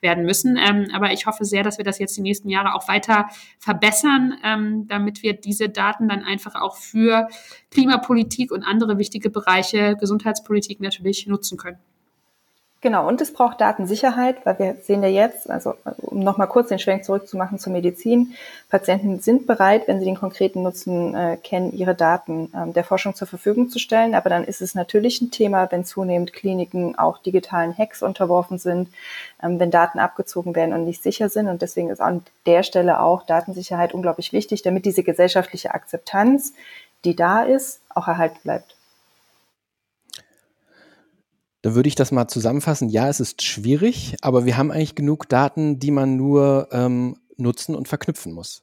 [0.00, 0.56] werden müssen.
[0.56, 3.28] Ähm, aber ich hoffe sehr, dass wir das jetzt die nächsten Jahre auch weiter
[3.58, 7.28] verbessern, ähm, damit wir diese Daten dann einfach auch für
[7.70, 11.78] Klimapolitik und andere wichtige Bereiche, Gesundheitspolitik natürlich nutzen können.
[12.80, 16.78] Genau, und es braucht Datensicherheit, weil wir sehen ja jetzt, also um nochmal kurz den
[16.78, 18.34] Schwenk zurückzumachen zur Medizin,
[18.70, 23.16] Patienten sind bereit, wenn sie den konkreten Nutzen äh, kennen, ihre Daten ähm, der Forschung
[23.16, 24.14] zur Verfügung zu stellen.
[24.14, 28.90] Aber dann ist es natürlich ein Thema, wenn zunehmend Kliniken auch digitalen Hacks unterworfen sind,
[29.42, 31.48] ähm, wenn Daten abgezogen werden und nicht sicher sind.
[31.48, 36.52] Und deswegen ist an der Stelle auch Datensicherheit unglaublich wichtig, damit diese gesellschaftliche Akzeptanz,
[37.04, 38.77] die da ist, auch erhalten bleibt.
[41.62, 42.88] Dann würde ich das mal zusammenfassen.
[42.88, 47.74] Ja, es ist schwierig, aber wir haben eigentlich genug Daten, die man nur ähm, nutzen
[47.74, 48.62] und verknüpfen muss.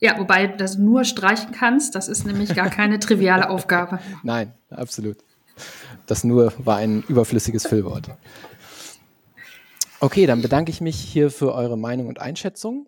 [0.00, 3.98] Ja, wobei du das nur streichen kannst, das ist nämlich gar keine triviale Aufgabe.
[4.22, 5.18] Nein, absolut.
[6.06, 8.08] Das nur war ein überflüssiges Füllwort.
[10.00, 12.86] Okay, dann bedanke ich mich hier für eure Meinung und Einschätzung.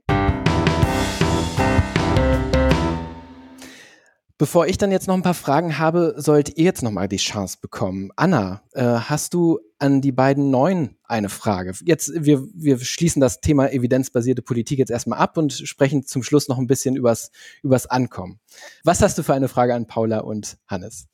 [4.40, 7.18] Bevor ich dann jetzt noch ein paar Fragen habe, sollt ihr jetzt noch mal die
[7.18, 8.10] Chance bekommen.
[8.16, 11.74] Anna, äh, hast du an die beiden Neuen eine Frage?
[11.84, 16.48] Jetzt, wir, wir schließen das Thema evidenzbasierte Politik jetzt erstmal ab und sprechen zum Schluss
[16.48, 17.32] noch ein bisschen übers,
[17.62, 18.40] übers Ankommen.
[18.82, 21.06] Was hast du für eine Frage an Paula und Hannes?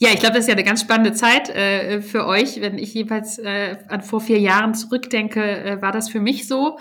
[0.00, 2.60] Ja, ich glaube, das ist ja eine ganz spannende Zeit äh, für euch.
[2.60, 6.78] Wenn ich jeweils äh, an vor vier Jahren zurückdenke, äh, war das für mich so.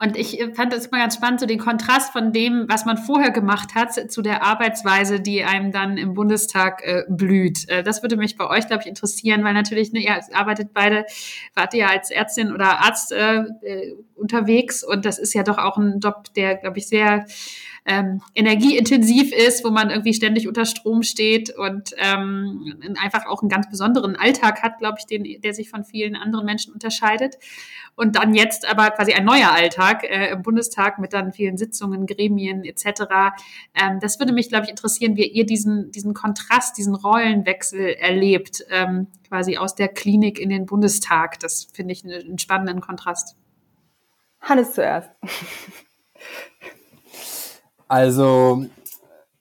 [0.00, 2.98] Und ich äh, fand das immer ganz spannend, so den Kontrast von dem, was man
[2.98, 7.68] vorher gemacht hat, zu der Arbeitsweise, die einem dann im Bundestag äh, blüht.
[7.68, 11.06] Äh, das würde mich bei euch, glaube ich, interessieren, weil natürlich, ne, ihr arbeitet beide,
[11.54, 15.76] wart ihr als Ärztin oder Arzt äh, äh, unterwegs und das ist ja doch auch
[15.76, 17.26] ein Job, der, glaube ich, sehr
[17.86, 23.50] ähm, energieintensiv ist, wo man irgendwie ständig unter Strom steht und ähm, einfach auch einen
[23.50, 27.36] ganz besonderen Alltag hat, glaube ich, den, der sich von vielen anderen Menschen unterscheidet.
[27.94, 32.06] Und dann jetzt aber quasi ein neuer Alltag äh, im Bundestag mit dann vielen Sitzungen,
[32.06, 33.02] Gremien etc.
[33.74, 38.64] Ähm, das würde mich, glaube ich, interessieren, wie ihr diesen, diesen Kontrast, diesen Rollenwechsel erlebt,
[38.70, 41.38] ähm, quasi aus der Klinik in den Bundestag.
[41.40, 43.36] Das finde ich einen spannenden Kontrast.
[44.40, 45.10] Hannes zuerst.
[47.88, 48.64] Also,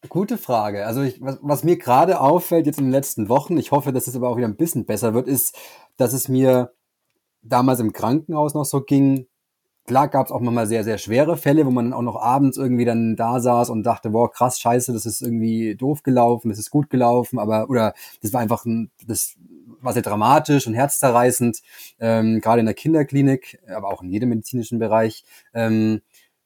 [0.09, 0.85] gute Frage.
[0.85, 4.07] Also, ich, was, was mir gerade auffällt jetzt in den letzten Wochen, ich hoffe, dass
[4.07, 5.57] es aber auch wieder ein bisschen besser wird, ist,
[5.97, 6.73] dass es mir
[7.41, 9.27] damals im Krankenhaus noch so ging.
[9.85, 12.85] Klar gab es auch mal sehr, sehr schwere Fälle, wo man auch noch abends irgendwie
[12.85, 16.69] dann da saß und dachte, boah, krass, scheiße, das ist irgendwie doof gelaufen, das ist
[16.69, 19.35] gut gelaufen, aber, oder das war einfach ein, das
[19.81, 21.61] war sehr dramatisch und herzzerreißend,
[21.99, 25.25] ähm, gerade in der Kinderklinik, aber auch in jedem medizinischen Bereich.
[25.53, 26.01] Ähm,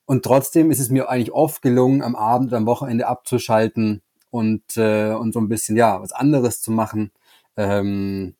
[0.07, 4.01] und trotzdem ist es mir eigentlich oft gelungen, am Abend oder am Wochenende abzuschalten
[4.31, 7.11] und, äh, und so ein bisschen, ja, was anderes zu machen.
[7.57, 8.35] Ähm,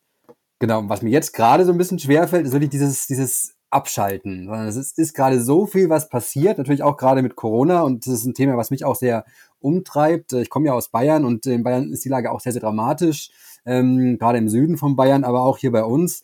[0.59, 4.49] genau, was mir jetzt gerade so ein bisschen schwerfällt, ist wirklich dieses, dieses Abschalten.
[4.49, 8.13] Es ist, ist gerade so viel, was passiert, natürlich auch gerade mit Corona und das
[8.13, 9.25] ist ein Thema, was mich auch sehr
[9.59, 10.31] umtreibt.
[10.31, 13.29] Ich komme ja aus Bayern und in Bayern ist die Lage auch sehr, sehr dramatisch,
[13.65, 16.23] ähm, gerade im Süden von Bayern, aber auch hier bei uns.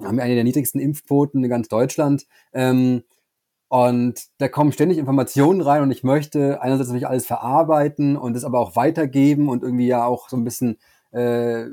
[0.00, 2.26] Haben wir eine der niedrigsten Impfquoten in ganz Deutschland.
[2.52, 3.02] Ähm,
[3.68, 8.44] und da kommen ständig Informationen rein und ich möchte einerseits natürlich alles verarbeiten und es
[8.44, 10.78] aber auch weitergeben und irgendwie ja auch so ein bisschen
[11.10, 11.66] äh,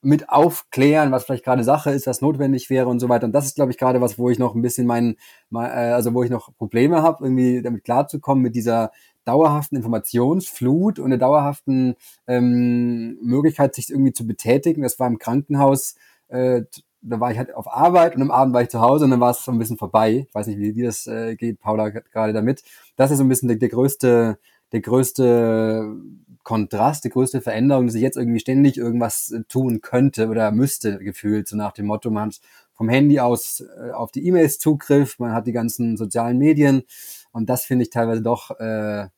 [0.00, 3.26] mit aufklären, was vielleicht gerade Sache ist, was notwendig wäre und so weiter.
[3.26, 5.16] Und das ist, glaube ich, gerade was, wo ich noch ein bisschen meinen,
[5.52, 8.92] äh, also wo ich noch Probleme habe, irgendwie damit klarzukommen mit dieser
[9.24, 14.82] dauerhaften Informationsflut und der dauerhaften ähm, Möglichkeit, sich irgendwie zu betätigen.
[14.82, 15.96] Das war im Krankenhaus
[16.28, 16.62] äh,
[17.00, 19.20] da war ich halt auf Arbeit und am Abend war ich zu Hause und dann
[19.20, 20.26] war es so ein bisschen vorbei.
[20.28, 22.62] Ich weiß nicht, wie dir das äh, geht, Paula, gerade damit.
[22.96, 24.38] Das ist so ein bisschen der, der größte,
[24.72, 25.96] der größte
[26.42, 30.98] Kontrast, die größte Veränderung, dass ich jetzt irgendwie ständig irgendwas äh, tun könnte oder müsste,
[30.98, 32.40] gefühlt, so nach dem Motto, man hat
[32.72, 36.84] vom Handy aus äh, auf die E-Mails Zugriff, man hat die ganzen sozialen Medien
[37.32, 39.08] und das finde ich teilweise doch äh,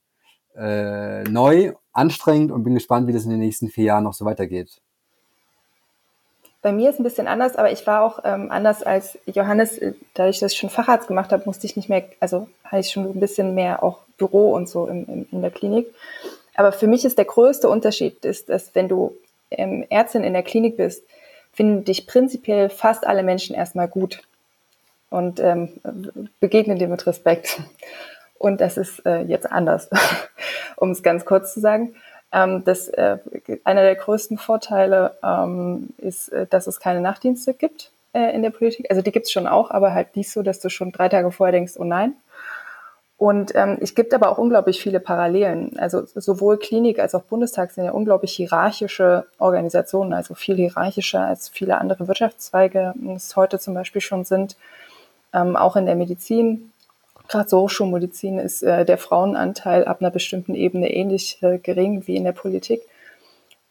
[0.57, 4.25] äh, neu, anstrengend und bin gespannt, wie das in den nächsten vier Jahren noch so
[4.25, 4.81] weitergeht.
[6.63, 9.79] Bei mir ist ein bisschen anders, aber ich war auch ähm, anders als Johannes.
[9.79, 12.91] Äh, dadurch, dass ich schon Facharzt gemacht habe, musste ich nicht mehr, also hatte ich
[12.91, 15.87] schon ein bisschen mehr auch Büro und so in, in, in der Klinik.
[16.55, 19.17] Aber für mich ist der größte Unterschied, ist, dass wenn du
[19.51, 21.03] ähm, Ärztin in der Klinik bist,
[21.53, 24.23] finden dich prinzipiell fast alle Menschen erstmal gut
[25.09, 25.71] und ähm,
[26.39, 27.61] begegnen dir mit Respekt.
[28.39, 29.91] Und das ist äh, jetzt anders,
[30.77, 31.95] um es ganz kurz zu sagen.
[32.33, 33.19] Ähm, das, äh,
[33.65, 38.51] einer der größten Vorteile ähm, ist, äh, dass es keine Nachtdienste gibt äh, in der
[38.51, 38.87] Politik.
[38.91, 41.31] Also die gibt es schon auch, aber halt nicht so, dass du schon drei Tage
[41.33, 42.15] vorher denkst, oh nein.
[43.21, 45.79] Und ähm, es gibt aber auch unglaublich viele Parallelen.
[45.79, 51.51] Also sowohl Klinik als auch Bundestag sind ja unglaublich hierarchische Organisationen, also viel hierarchischer als
[51.51, 54.57] viele andere Wirtschaftszweige es heute zum Beispiel schon sind.
[55.35, 56.70] Ähm, auch in der Medizin
[57.31, 62.17] gerade so Hochschulmedizin ist äh, der Frauenanteil ab einer bestimmten Ebene ähnlich äh, gering wie
[62.17, 62.83] in der Politik.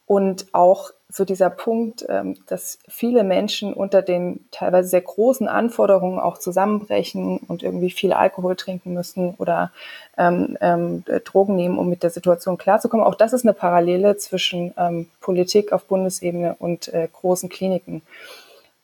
[0.05, 6.19] Und auch so dieser Punkt, ähm, dass viele Menschen unter den teilweise sehr großen Anforderungen
[6.19, 9.71] auch zusammenbrechen und irgendwie viel Alkohol trinken müssen oder
[10.17, 13.05] ähm, ähm, Drogen nehmen, um mit der Situation klarzukommen.
[13.05, 18.01] Auch das ist eine Parallele zwischen ähm, Politik auf Bundesebene und äh, großen Kliniken.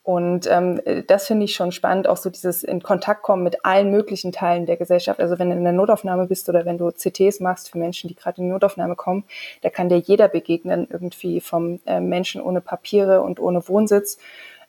[0.06, 3.90] Und ähm, das finde ich schon spannend, auch so dieses in Kontakt kommen mit allen
[3.90, 5.20] möglichen Teilen der Gesellschaft.
[5.20, 8.16] Also wenn du in der Notaufnahme bist oder wenn du CTs machst für Menschen, die
[8.16, 9.24] gerade in die Notaufnahme kommen,
[9.64, 14.20] da kann dir jeder begegnen, irgendwie vom äh, Menschen ohne Papiere und ohne Wohnsitz,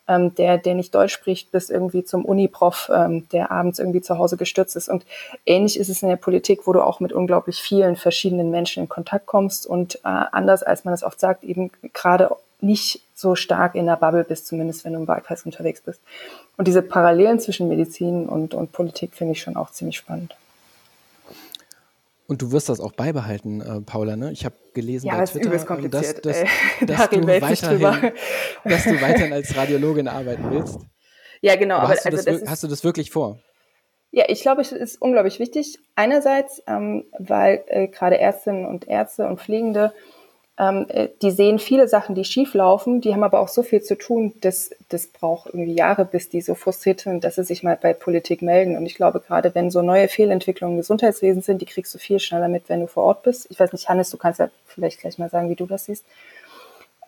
[0.07, 4.17] ähm, der, der nicht Deutsch spricht, bis irgendwie zum Uniprof, ähm, der abends irgendwie zu
[4.17, 4.89] Hause gestürzt ist.
[4.89, 5.05] Und
[5.45, 8.89] ähnlich ist es in der Politik, wo du auch mit unglaublich vielen verschiedenen Menschen in
[8.89, 13.73] Kontakt kommst und äh, anders als man es oft sagt, eben gerade nicht so stark
[13.73, 15.99] in der Bubble bist, zumindest wenn du im Wahlkreis unterwegs bist.
[16.55, 20.35] Und diese Parallelen zwischen Medizin und, und Politik finde ich schon auch ziemlich spannend.
[22.27, 24.31] Und du wirst das auch beibehalten, äh, Paula, ne?
[24.31, 26.25] Ich habe gelesen ja, bei ist Twitter, übelst ähm, kompliziert.
[26.25, 26.49] dass, dass,
[26.85, 28.11] dass, du weiterhin,
[28.65, 30.77] dass du weiterhin als Radiologin arbeiten willst.
[31.41, 31.77] Ja, genau.
[31.77, 33.39] Aber Aber hast, du also das, das ist, hast du das wirklich vor?
[34.11, 35.79] Ja, ich glaube, es ist unglaublich wichtig.
[35.95, 39.93] Einerseits, ähm, weil äh, gerade Ärztinnen und Ärzte und Pflegende,
[40.59, 43.81] ähm, äh, die sehen viele Sachen, die schief laufen, die haben aber auch so viel
[43.81, 47.61] zu tun, dass das braucht irgendwie Jahre, bis die so frustriert sind, dass sie sich
[47.61, 48.75] mal bei Politik melden.
[48.75, 52.19] Und ich glaube, gerade wenn so neue Fehlentwicklungen im Gesundheitswesen sind, die kriegst du viel
[52.19, 53.47] schneller mit, wenn du vor Ort bist.
[53.51, 56.05] Ich weiß nicht, Hannes, du kannst ja vielleicht gleich mal sagen, wie du das siehst.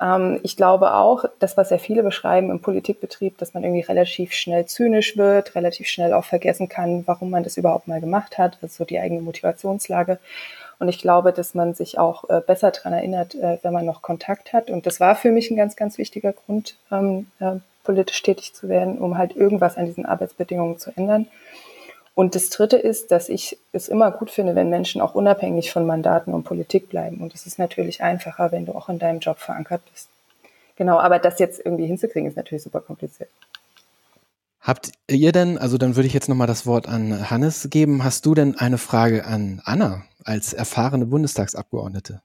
[0.01, 4.33] Ähm, ich glaube auch, das, was ja viele beschreiben im Politikbetrieb, dass man irgendwie relativ
[4.33, 8.57] schnell zynisch wird, relativ schnell auch vergessen kann, warum man das überhaupt mal gemacht hat,
[8.61, 10.19] also so die eigene Motivationslage.
[10.79, 14.01] Und ich glaube, dass man sich auch äh, besser daran erinnert, äh, wenn man noch
[14.01, 14.69] Kontakt hat.
[14.69, 18.69] Und das war für mich ein ganz, ganz wichtiger Grund, ähm, äh, politisch tätig zu
[18.69, 21.27] werden, um halt irgendwas an diesen Arbeitsbedingungen zu ändern.
[22.19, 25.85] Und das Dritte ist, dass ich es immer gut finde, wenn Menschen auch unabhängig von
[25.85, 27.21] Mandaten und Politik bleiben.
[27.21, 30.09] Und es ist natürlich einfacher, wenn du auch in deinem Job verankert bist.
[30.75, 33.29] Genau, aber das jetzt irgendwie hinzukriegen, ist natürlich super kompliziert.
[34.59, 38.25] Habt ihr denn, also dann würde ich jetzt nochmal das Wort an Hannes geben, hast
[38.25, 42.21] du denn eine Frage an Anna als erfahrene Bundestagsabgeordnete?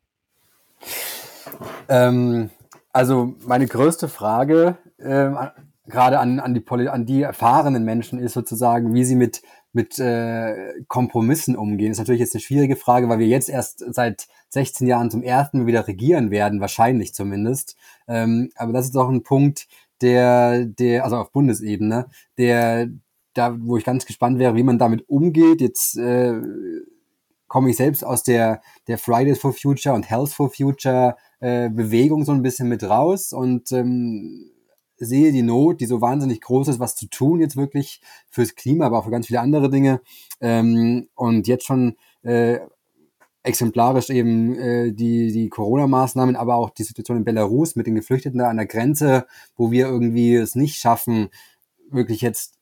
[1.88, 2.50] Ähm,
[2.92, 5.38] also meine größte Frage ähm,
[5.86, 9.42] gerade an, an, die an die erfahrenen Menschen ist sozusagen, wie sie mit,
[9.74, 11.90] mit äh, Kompromissen umgehen.
[11.90, 15.58] ist natürlich jetzt eine schwierige Frage, weil wir jetzt erst seit 16 Jahren zum ersten
[15.58, 17.76] Mal wieder regieren werden, wahrscheinlich zumindest.
[18.06, 19.66] Ähm, aber das ist doch ein Punkt,
[20.00, 22.06] der, der, also auf Bundesebene,
[22.38, 22.88] der,
[23.34, 25.60] da, wo ich ganz gespannt wäre, wie man damit umgeht.
[25.60, 26.40] Jetzt äh,
[27.48, 32.24] komme ich selbst aus der, der Fridays for Future und Health for Future äh, Bewegung
[32.24, 34.50] so ein bisschen mit raus und ähm,
[34.96, 38.86] sehe die Not, die so wahnsinnig groß ist, was zu tun jetzt wirklich fürs Klima,
[38.86, 40.00] aber auch für ganz viele andere Dinge.
[40.40, 42.60] Ähm, und jetzt schon äh,
[43.42, 48.38] exemplarisch eben äh, die, die Corona-Maßnahmen, aber auch die Situation in Belarus mit den Geflüchteten
[48.38, 49.26] da an der Grenze,
[49.56, 51.28] wo wir irgendwie es nicht schaffen,
[51.90, 52.54] wirklich jetzt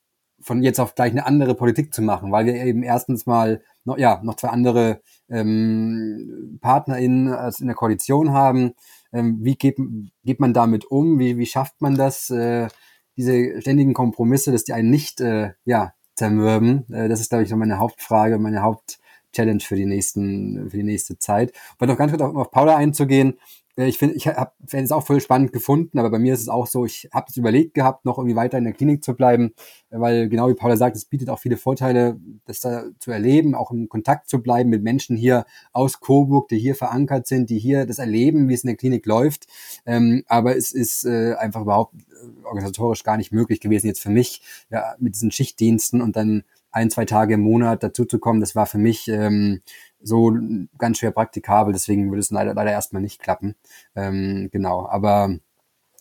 [0.42, 3.98] von jetzt auf gleich eine andere Politik zu machen, weil wir eben erstens mal noch,
[3.98, 8.72] ja, noch zwei andere ähm, PartnerInnen als in der Koalition haben.
[9.12, 9.78] Ähm, wie geht,
[10.24, 11.18] geht man damit um?
[11.18, 12.30] Wie, wie schafft man das?
[12.30, 12.68] Äh,
[13.16, 16.90] diese ständigen Kompromisse, dass die einen nicht äh, ja, zermürben.
[16.92, 20.82] Äh, das ist, glaube ich, so meine Hauptfrage, meine Hauptchallenge für die nächsten, für die
[20.82, 21.52] nächste Zeit.
[21.76, 23.38] Aber noch ganz kurz auf, auf Paula einzugehen.
[23.76, 26.48] Äh, Ich finde, ich habe es auch voll spannend gefunden, aber bei mir ist es
[26.48, 29.52] auch so, ich habe es überlegt gehabt, noch irgendwie weiter in der Klinik zu bleiben,
[29.90, 33.70] weil genau wie Paula sagt, es bietet auch viele Vorteile, das da zu erleben, auch
[33.70, 37.86] in Kontakt zu bleiben mit Menschen hier aus Coburg, die hier verankert sind, die hier
[37.86, 39.46] das erleben, wie es in der Klinik läuft.
[39.86, 44.10] Ähm, aber es ist äh, einfach überhaupt äh, organisatorisch gar nicht möglich gewesen jetzt für
[44.10, 48.40] mich, ja, mit diesen Schichtdiensten und dann ein, zwei Tage im Monat dazu zu kommen,
[48.40, 49.62] das war für mich ähm,
[50.00, 50.34] so
[50.78, 53.54] ganz schwer praktikabel, deswegen würde es leider, leider erstmal nicht klappen.
[53.94, 55.36] Ähm, genau, aber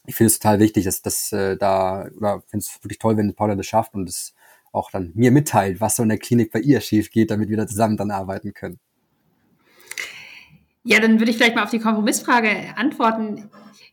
[0.08, 3.36] ich finde es total wichtig, dass das äh, da, oder finde es wirklich toll, wenn
[3.36, 4.34] Paula das schafft und es
[4.72, 7.58] auch dann mir mitteilt, was so in der Klinik bei ihr schief geht, damit wir
[7.58, 8.80] da zusammen dann arbeiten können.
[10.84, 13.50] Ja, dann würde ich vielleicht mal auf die Kompromissfrage antworten.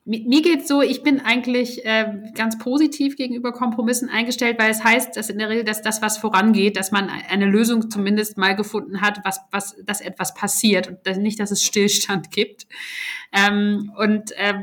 [0.09, 4.83] Mi- Mir geht's so, ich bin eigentlich äh, ganz positiv gegenüber Kompromissen eingestellt, weil es
[4.83, 8.57] heißt, dass in der Regel, dass das, was vorangeht, dass man eine Lösung zumindest mal
[8.57, 12.67] gefunden hat, was, was, dass etwas passiert und nicht, dass es Stillstand gibt.
[13.31, 14.55] Ähm, und äh,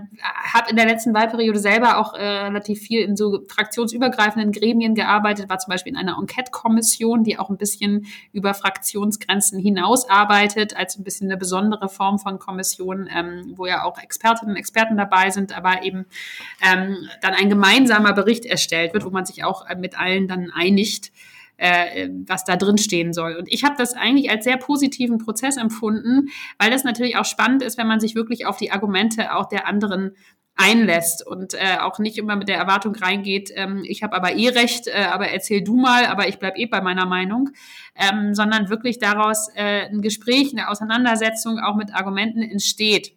[0.54, 5.50] habe in der letzten Wahlperiode selber auch äh, relativ viel in so fraktionsübergreifenden Gremien gearbeitet,
[5.50, 10.98] war zum Beispiel in einer Enquete-Kommission, die auch ein bisschen über Fraktionsgrenzen hinaus arbeitet, als
[10.98, 15.30] ein bisschen eine besondere Form von Kommission, ähm, wo ja auch Expertinnen und Experten dabei
[15.30, 16.06] sind, aber eben
[16.64, 20.52] ähm, dann ein gemeinsamer Bericht erstellt wird, wo man sich auch äh, mit allen dann
[20.52, 21.12] einigt,
[21.58, 23.36] äh, was da drin stehen soll.
[23.36, 26.30] Und ich habe das eigentlich als sehr positiven Prozess empfunden,
[26.60, 29.68] weil das natürlich auch spannend ist, wenn man sich wirklich auf die Argumente auch der
[29.68, 30.16] anderen
[30.56, 34.50] einlässt und äh, auch nicht immer mit der Erwartung reingeht, ähm, ich habe aber eh
[34.50, 37.50] recht, äh, aber erzähl du mal, aber ich bleib eh bei meiner Meinung,
[37.96, 43.14] ähm, sondern wirklich daraus äh, ein Gespräch, eine Auseinandersetzung auch mit Argumenten entsteht.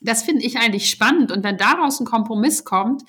[0.00, 3.02] Das finde ich eigentlich spannend und wenn daraus ein Kompromiss kommt,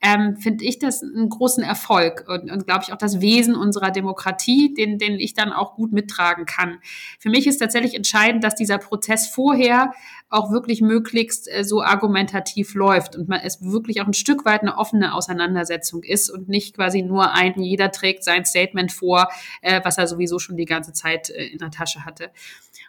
[0.00, 3.90] ähm, finde ich das einen großen Erfolg und, und glaube ich auch das Wesen unserer
[3.90, 6.78] Demokratie, den, den ich dann auch gut mittragen kann.
[7.18, 9.92] Für mich ist tatsächlich entscheidend, dass dieser Prozess vorher
[10.30, 14.62] auch wirklich möglichst äh, so argumentativ läuft und man es wirklich auch ein Stück weit
[14.62, 19.28] eine offene Auseinandersetzung ist und nicht quasi nur ein, jeder trägt sein Statement vor,
[19.62, 22.30] äh, was er sowieso schon die ganze Zeit äh, in der Tasche hatte.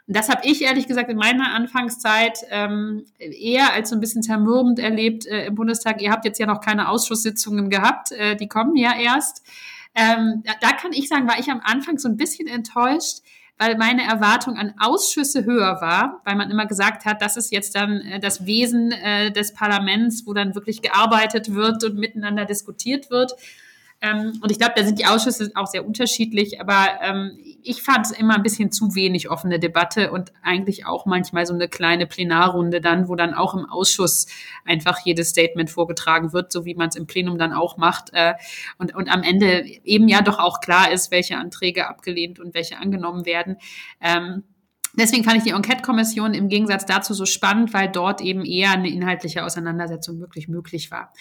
[0.08, 4.24] Und das habe ich ehrlich gesagt in meiner Anfangszeit ähm, eher als so ein bisschen
[4.24, 6.02] zermürbend erlebt äh, im Bundestag.
[6.02, 9.42] Ihr habt jetzt ja noch keine Ausschusssitzungen gehabt, äh, die kommen ja erst.
[9.96, 13.20] Ähm, da, da kann ich sagen, war ich am Anfang so ein bisschen enttäuscht,
[13.58, 17.76] weil meine Erwartung an Ausschüsse höher war, weil man immer gesagt hat, das ist jetzt
[17.76, 23.10] dann äh, das Wesen äh, des Parlaments, wo dann wirklich gearbeitet wird und miteinander diskutiert
[23.10, 23.34] wird.
[24.02, 28.06] Ähm, und ich glaube, da sind die Ausschüsse auch sehr unterschiedlich, aber ähm, ich fand
[28.06, 32.08] es immer ein bisschen zu wenig offene Debatte und eigentlich auch manchmal so eine kleine
[32.08, 34.28] Plenarrunde dann, wo dann auch im Ausschuss
[34.66, 38.10] einfach jedes Statement vorgetragen wird, so wie man es im Plenum dann auch macht.
[38.14, 38.34] Äh,
[38.78, 42.78] und, und am Ende eben ja doch auch klar ist, welche Anträge abgelehnt und welche
[42.78, 43.58] angenommen werden.
[44.02, 44.44] Ähm,
[44.98, 48.90] Deswegen fand ich die Enquete-Kommission im Gegensatz dazu so spannend, weil dort eben eher eine
[48.90, 51.14] inhaltliche Auseinandersetzung wirklich möglich war.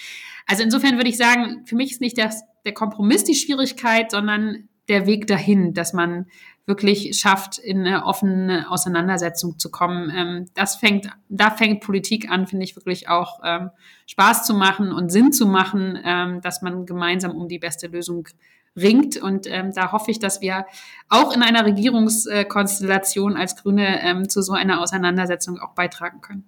[0.46, 4.67] Also insofern würde ich sagen, für mich ist nicht das, der Kompromiss die Schwierigkeit, sondern
[4.88, 6.26] der Weg dahin, dass man
[6.66, 10.12] wirklich schafft, in eine offene Auseinandersetzung zu kommen.
[10.14, 13.70] Ähm, das fängt, da fängt Politik an, finde ich wirklich auch ähm,
[14.06, 18.28] Spaß zu machen und Sinn zu machen, ähm, dass man gemeinsam um die beste Lösung
[18.76, 19.16] ringt.
[19.16, 20.66] Und ähm, da hoffe ich, dass wir
[21.08, 26.44] auch in einer Regierungskonstellation als Grüne ähm, zu so einer Auseinandersetzung auch beitragen können.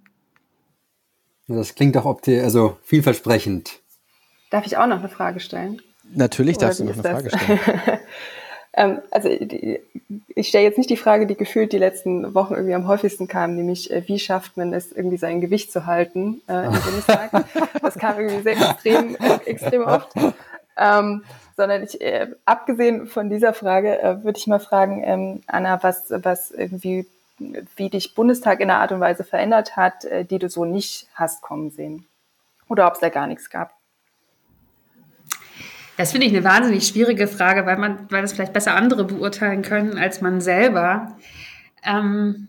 [1.48, 3.80] Das klingt doch also vielversprechend.
[4.50, 5.80] Darf ich auch noch eine Frage stellen?
[6.14, 7.60] Natürlich darfst du noch eine Frage stellen.
[8.72, 9.80] ähm, also die,
[10.34, 13.56] ich stelle jetzt nicht die Frage, die gefühlt die letzten Wochen irgendwie am häufigsten kam,
[13.56, 17.30] nämlich äh, wie schafft man es, irgendwie sein Gewicht zu halten äh, im Bundestag.
[17.82, 20.12] das kam irgendwie sehr extrem, äh, extrem oft.
[20.76, 21.24] Ähm,
[21.56, 26.06] sondern ich, äh, abgesehen von dieser Frage, äh, würde ich mal fragen, ähm, Anna, was,
[26.08, 27.06] was irgendwie,
[27.76, 31.06] wie dich Bundestag in einer Art und Weise verändert hat, äh, die du so nicht
[31.14, 32.06] hast kommen sehen.
[32.68, 33.74] Oder ob es da gar nichts gab.
[36.00, 39.60] Das finde ich eine wahnsinnig schwierige Frage, weil man, weil das vielleicht besser andere beurteilen
[39.60, 41.18] können als man selber.
[41.84, 42.48] Ähm,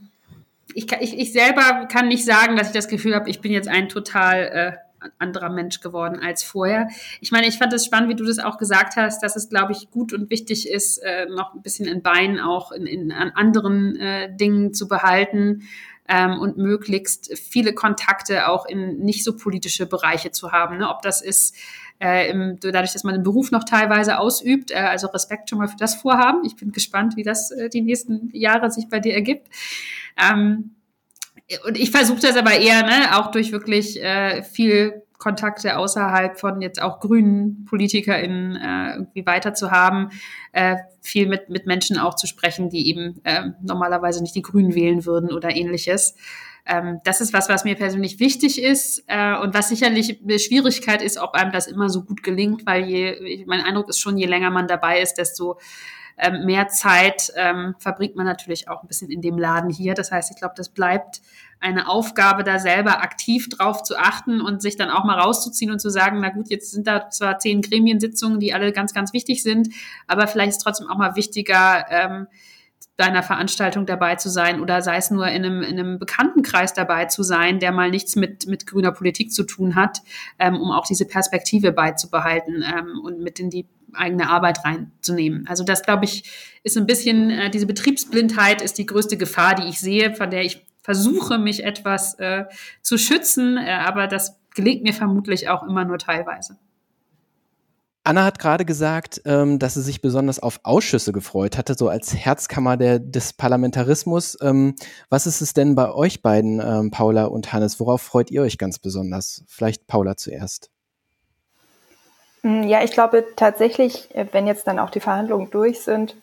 [0.73, 3.67] ich, ich, ich selber kann nicht sagen, dass ich das Gefühl habe, ich bin jetzt
[3.67, 6.87] ein total äh, anderer Mensch geworden als vorher.
[7.19, 9.73] Ich meine, ich fand es spannend, wie du das auch gesagt hast, dass es, glaube
[9.73, 13.31] ich, gut und wichtig ist, äh, noch ein bisschen in Beinen auch in, in an
[13.35, 15.63] anderen äh, Dingen zu behalten
[16.07, 20.77] ähm, und möglichst viele Kontakte auch in nicht so politische Bereiche zu haben.
[20.77, 20.87] Ne?
[20.87, 21.53] Ob das ist
[22.01, 25.67] äh, im, dadurch, dass man den Beruf noch teilweise ausübt, äh, also Respekt schon mal
[25.67, 26.43] für das Vorhaben.
[26.45, 29.47] Ich bin gespannt, wie das äh, die nächsten Jahre sich bei dir ergibt.
[30.17, 30.75] Ähm,
[31.65, 36.61] und ich versuche das aber eher, ne, auch durch wirklich äh, viel Kontakte außerhalb von
[36.61, 40.09] jetzt auch grünen PolitikerInnen äh, irgendwie weiter zu haben,
[40.51, 44.73] äh, viel mit, mit Menschen auch zu sprechen, die eben äh, normalerweise nicht die Grünen
[44.73, 46.15] wählen würden oder ähnliches.
[46.65, 51.01] Ähm, das ist was, was mir persönlich wichtig ist äh, und was sicherlich eine Schwierigkeit
[51.01, 54.27] ist, ob einem das immer so gut gelingt, weil je, mein Eindruck ist schon, je
[54.27, 55.57] länger man dabei ist, desto
[56.17, 59.95] ähm, mehr Zeit ähm, verbringt man natürlich auch ein bisschen in dem Laden hier.
[59.95, 61.21] Das heißt, ich glaube, das bleibt
[61.59, 65.79] eine Aufgabe, da selber aktiv drauf zu achten und sich dann auch mal rauszuziehen und
[65.79, 69.43] zu sagen, na gut, jetzt sind da zwar zehn Gremiensitzungen, die alle ganz, ganz wichtig
[69.43, 69.69] sind,
[70.07, 72.29] aber vielleicht ist trotzdem auch mal wichtiger,
[73.01, 76.75] bei einer Veranstaltung dabei zu sein oder sei es nur in einem, in einem Bekanntenkreis
[76.75, 80.03] dabei zu sein, der mal nichts mit, mit grüner Politik zu tun hat,
[80.37, 85.47] ähm, um auch diese Perspektive beizubehalten ähm, und mit in die eigene Arbeit reinzunehmen.
[85.47, 86.29] Also das, glaube ich,
[86.61, 90.45] ist ein bisschen, äh, diese Betriebsblindheit ist die größte Gefahr, die ich sehe, von der
[90.45, 92.45] ich versuche, mich etwas äh,
[92.83, 96.59] zu schützen, äh, aber das gelingt mir vermutlich auch immer nur teilweise.
[98.03, 102.15] Anna hat gerade gesagt, ähm, dass sie sich besonders auf Ausschüsse gefreut hatte, so als
[102.15, 104.37] Herzkammer der, des Parlamentarismus.
[104.41, 104.75] Ähm,
[105.09, 107.79] was ist es denn bei euch beiden, ähm, Paula und Hannes?
[107.79, 109.43] Worauf freut ihr euch ganz besonders?
[109.47, 110.71] Vielleicht Paula zuerst.
[112.41, 116.15] Mm, ja, ich glaube tatsächlich, äh, wenn jetzt dann auch die Verhandlungen durch sind,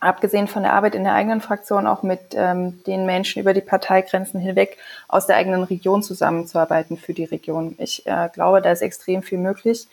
[0.00, 3.62] abgesehen von der Arbeit in der eigenen Fraktion, auch mit ähm, den Menschen über die
[3.62, 4.76] Parteigrenzen hinweg
[5.08, 7.74] aus der eigenen Region zusammenzuarbeiten für die Region.
[7.78, 9.88] Ich äh, glaube, da ist extrem viel möglich.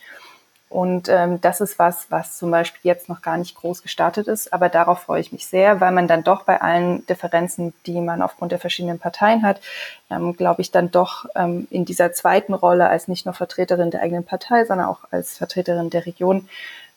[0.74, 4.52] Und ähm, das ist was, was zum Beispiel jetzt noch gar nicht groß gestartet ist.
[4.54, 8.24] Aber darauf freue ich mich sehr, weil man dann doch bei allen Differenzen, die man
[8.24, 9.62] aufgrund der verschiedenen Parteien hat,
[10.10, 14.02] ähm, glaube ich, dann doch ähm, in dieser zweiten Rolle als nicht nur Vertreterin der
[14.02, 16.50] eigenen Partei, sondern auch als Vertreterin der Region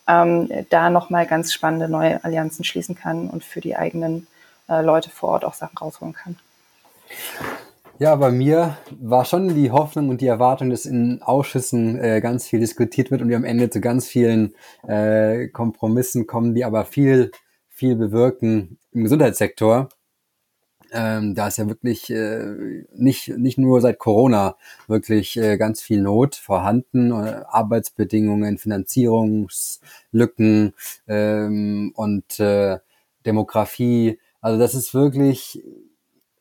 [0.08, 4.26] ähm, da nochmal ganz spannende neue Allianzen schließen kann und für die eigenen
[4.70, 6.38] äh, Leute vor Ort auch Sachen rausholen kann.
[7.98, 12.46] Ja, bei mir war schon die Hoffnung und die Erwartung, dass in Ausschüssen äh, ganz
[12.46, 14.54] viel diskutiert wird und wir am Ende zu ganz vielen
[14.86, 17.30] äh, Kompromissen kommen, die aber viel,
[17.70, 19.88] viel bewirken im Gesundheitssektor.
[20.92, 24.56] Ähm, da ist ja wirklich äh, nicht, nicht nur seit Corona
[24.88, 30.74] wirklich äh, ganz viel Not vorhanden, äh, Arbeitsbedingungen, Finanzierungslücken
[31.08, 32.78] ähm, und äh,
[33.24, 34.18] Demografie.
[34.42, 35.62] Also das ist wirklich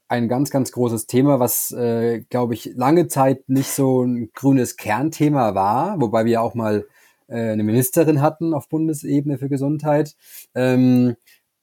[0.08, 4.78] ein ganz, ganz großes Thema, was, äh, glaube ich, lange Zeit nicht so ein grünes
[4.78, 6.88] Kernthema war, wobei wir auch mal
[7.28, 10.16] äh, eine Ministerin hatten auf Bundesebene für Gesundheit.
[10.53, 11.16] Ähm,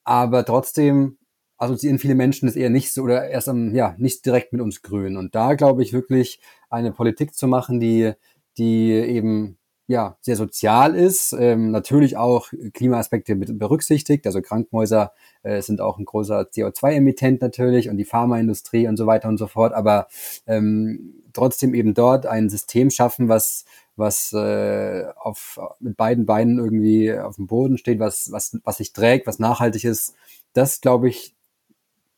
[0.04, 1.18] aber trotzdem
[1.56, 4.82] assoziieren viele Menschen das eher nicht so oder erst am, ja, nicht direkt mit uns
[4.82, 5.16] Grünen.
[5.16, 6.40] Und da glaube ich wirklich,
[6.70, 8.12] eine Politik zu machen, die,
[8.58, 14.26] die eben ja, sehr sozial ist, ähm, natürlich auch Klimaaspekte mit berücksichtigt.
[14.26, 15.12] Also Krankenhäuser
[15.42, 19.48] äh, sind auch ein großer CO2-Emittent natürlich und die Pharmaindustrie und so weiter und so
[19.48, 19.72] fort.
[19.72, 20.06] Aber
[20.46, 23.64] ähm, trotzdem eben dort ein System schaffen, was
[23.96, 28.92] was äh, auf mit beiden Beinen irgendwie auf dem Boden steht, was was was sich
[28.92, 30.14] trägt, was nachhaltig ist.
[30.54, 31.34] Das glaube ich,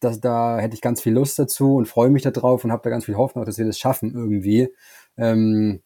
[0.00, 2.90] dass da hätte ich ganz viel Lust dazu und freue mich darauf und habe da
[2.90, 4.68] ganz viel Hoffnung, dass wir das schaffen irgendwie.
[5.16, 5.82] Ähm,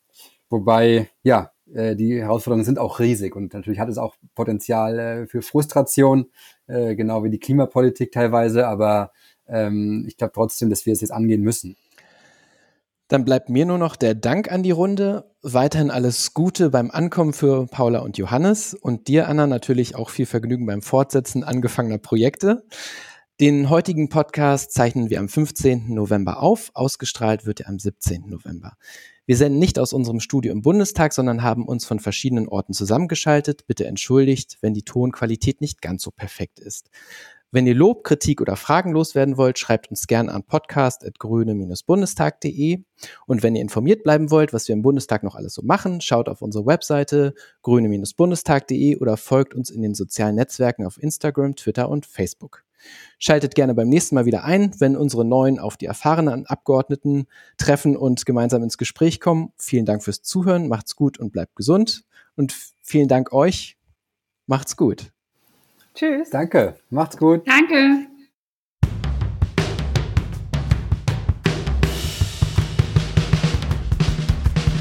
[0.51, 1.53] wobei ja
[1.97, 6.31] die Herausforderungen sind auch riesig und natürlich hat es auch Potenzial äh, für Frustration,
[6.67, 9.13] äh, genau wie die Klimapolitik teilweise, aber
[9.47, 11.77] ähm, ich glaube trotzdem, dass wir es jetzt angehen müssen.
[13.09, 15.31] Dann bleibt mir nur noch der Dank an die Runde.
[15.41, 20.27] Weiterhin alles Gute beim Ankommen für Paula und Johannes und dir, Anna, natürlich auch viel
[20.27, 22.67] Vergnügen beim Fortsetzen angefangener Projekte.
[23.41, 25.95] Den heutigen Podcast zeichnen wir am 15.
[25.95, 26.71] November auf.
[26.75, 28.29] Ausgestrahlt wird er am 17.
[28.29, 28.77] November.
[29.29, 33.67] Wir senden nicht aus unserem Studio im Bundestag, sondern haben uns von verschiedenen Orten zusammengeschaltet.
[33.67, 36.89] Bitte entschuldigt, wenn die Tonqualität nicht ganz so perfekt ist.
[37.51, 42.85] Wenn ihr Lob, Kritik oder Fragen loswerden wollt, schreibt uns gerne an podcast.grüne-bundestag.de.
[43.27, 46.31] Und wenn ihr informiert bleiben wollt, was wir im Bundestag noch alles so machen, schaut
[46.31, 52.07] auf unsere Webseite grüne-bundestag.de oder folgt uns in den sozialen Netzwerken auf Instagram, Twitter und
[52.07, 52.65] Facebook.
[53.19, 57.27] Schaltet gerne beim nächsten Mal wieder ein, wenn unsere neuen auf die erfahrenen Abgeordneten
[57.57, 59.53] treffen und gemeinsam ins Gespräch kommen.
[59.59, 62.05] Vielen Dank fürs Zuhören, macht's gut und bleibt gesund.
[62.37, 63.77] Und vielen Dank euch.
[64.47, 65.13] Macht's gut.
[65.95, 66.31] Tschüss.
[66.31, 66.77] Danke.
[66.91, 67.47] Macht's gut.
[67.47, 68.07] Danke.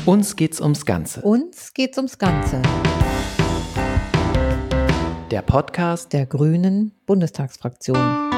[0.06, 1.22] Uns geht's ums Ganze.
[1.22, 2.62] Uns geht's ums Ganze
[5.32, 8.37] der Podcast der Grünen Bundestagsfraktion.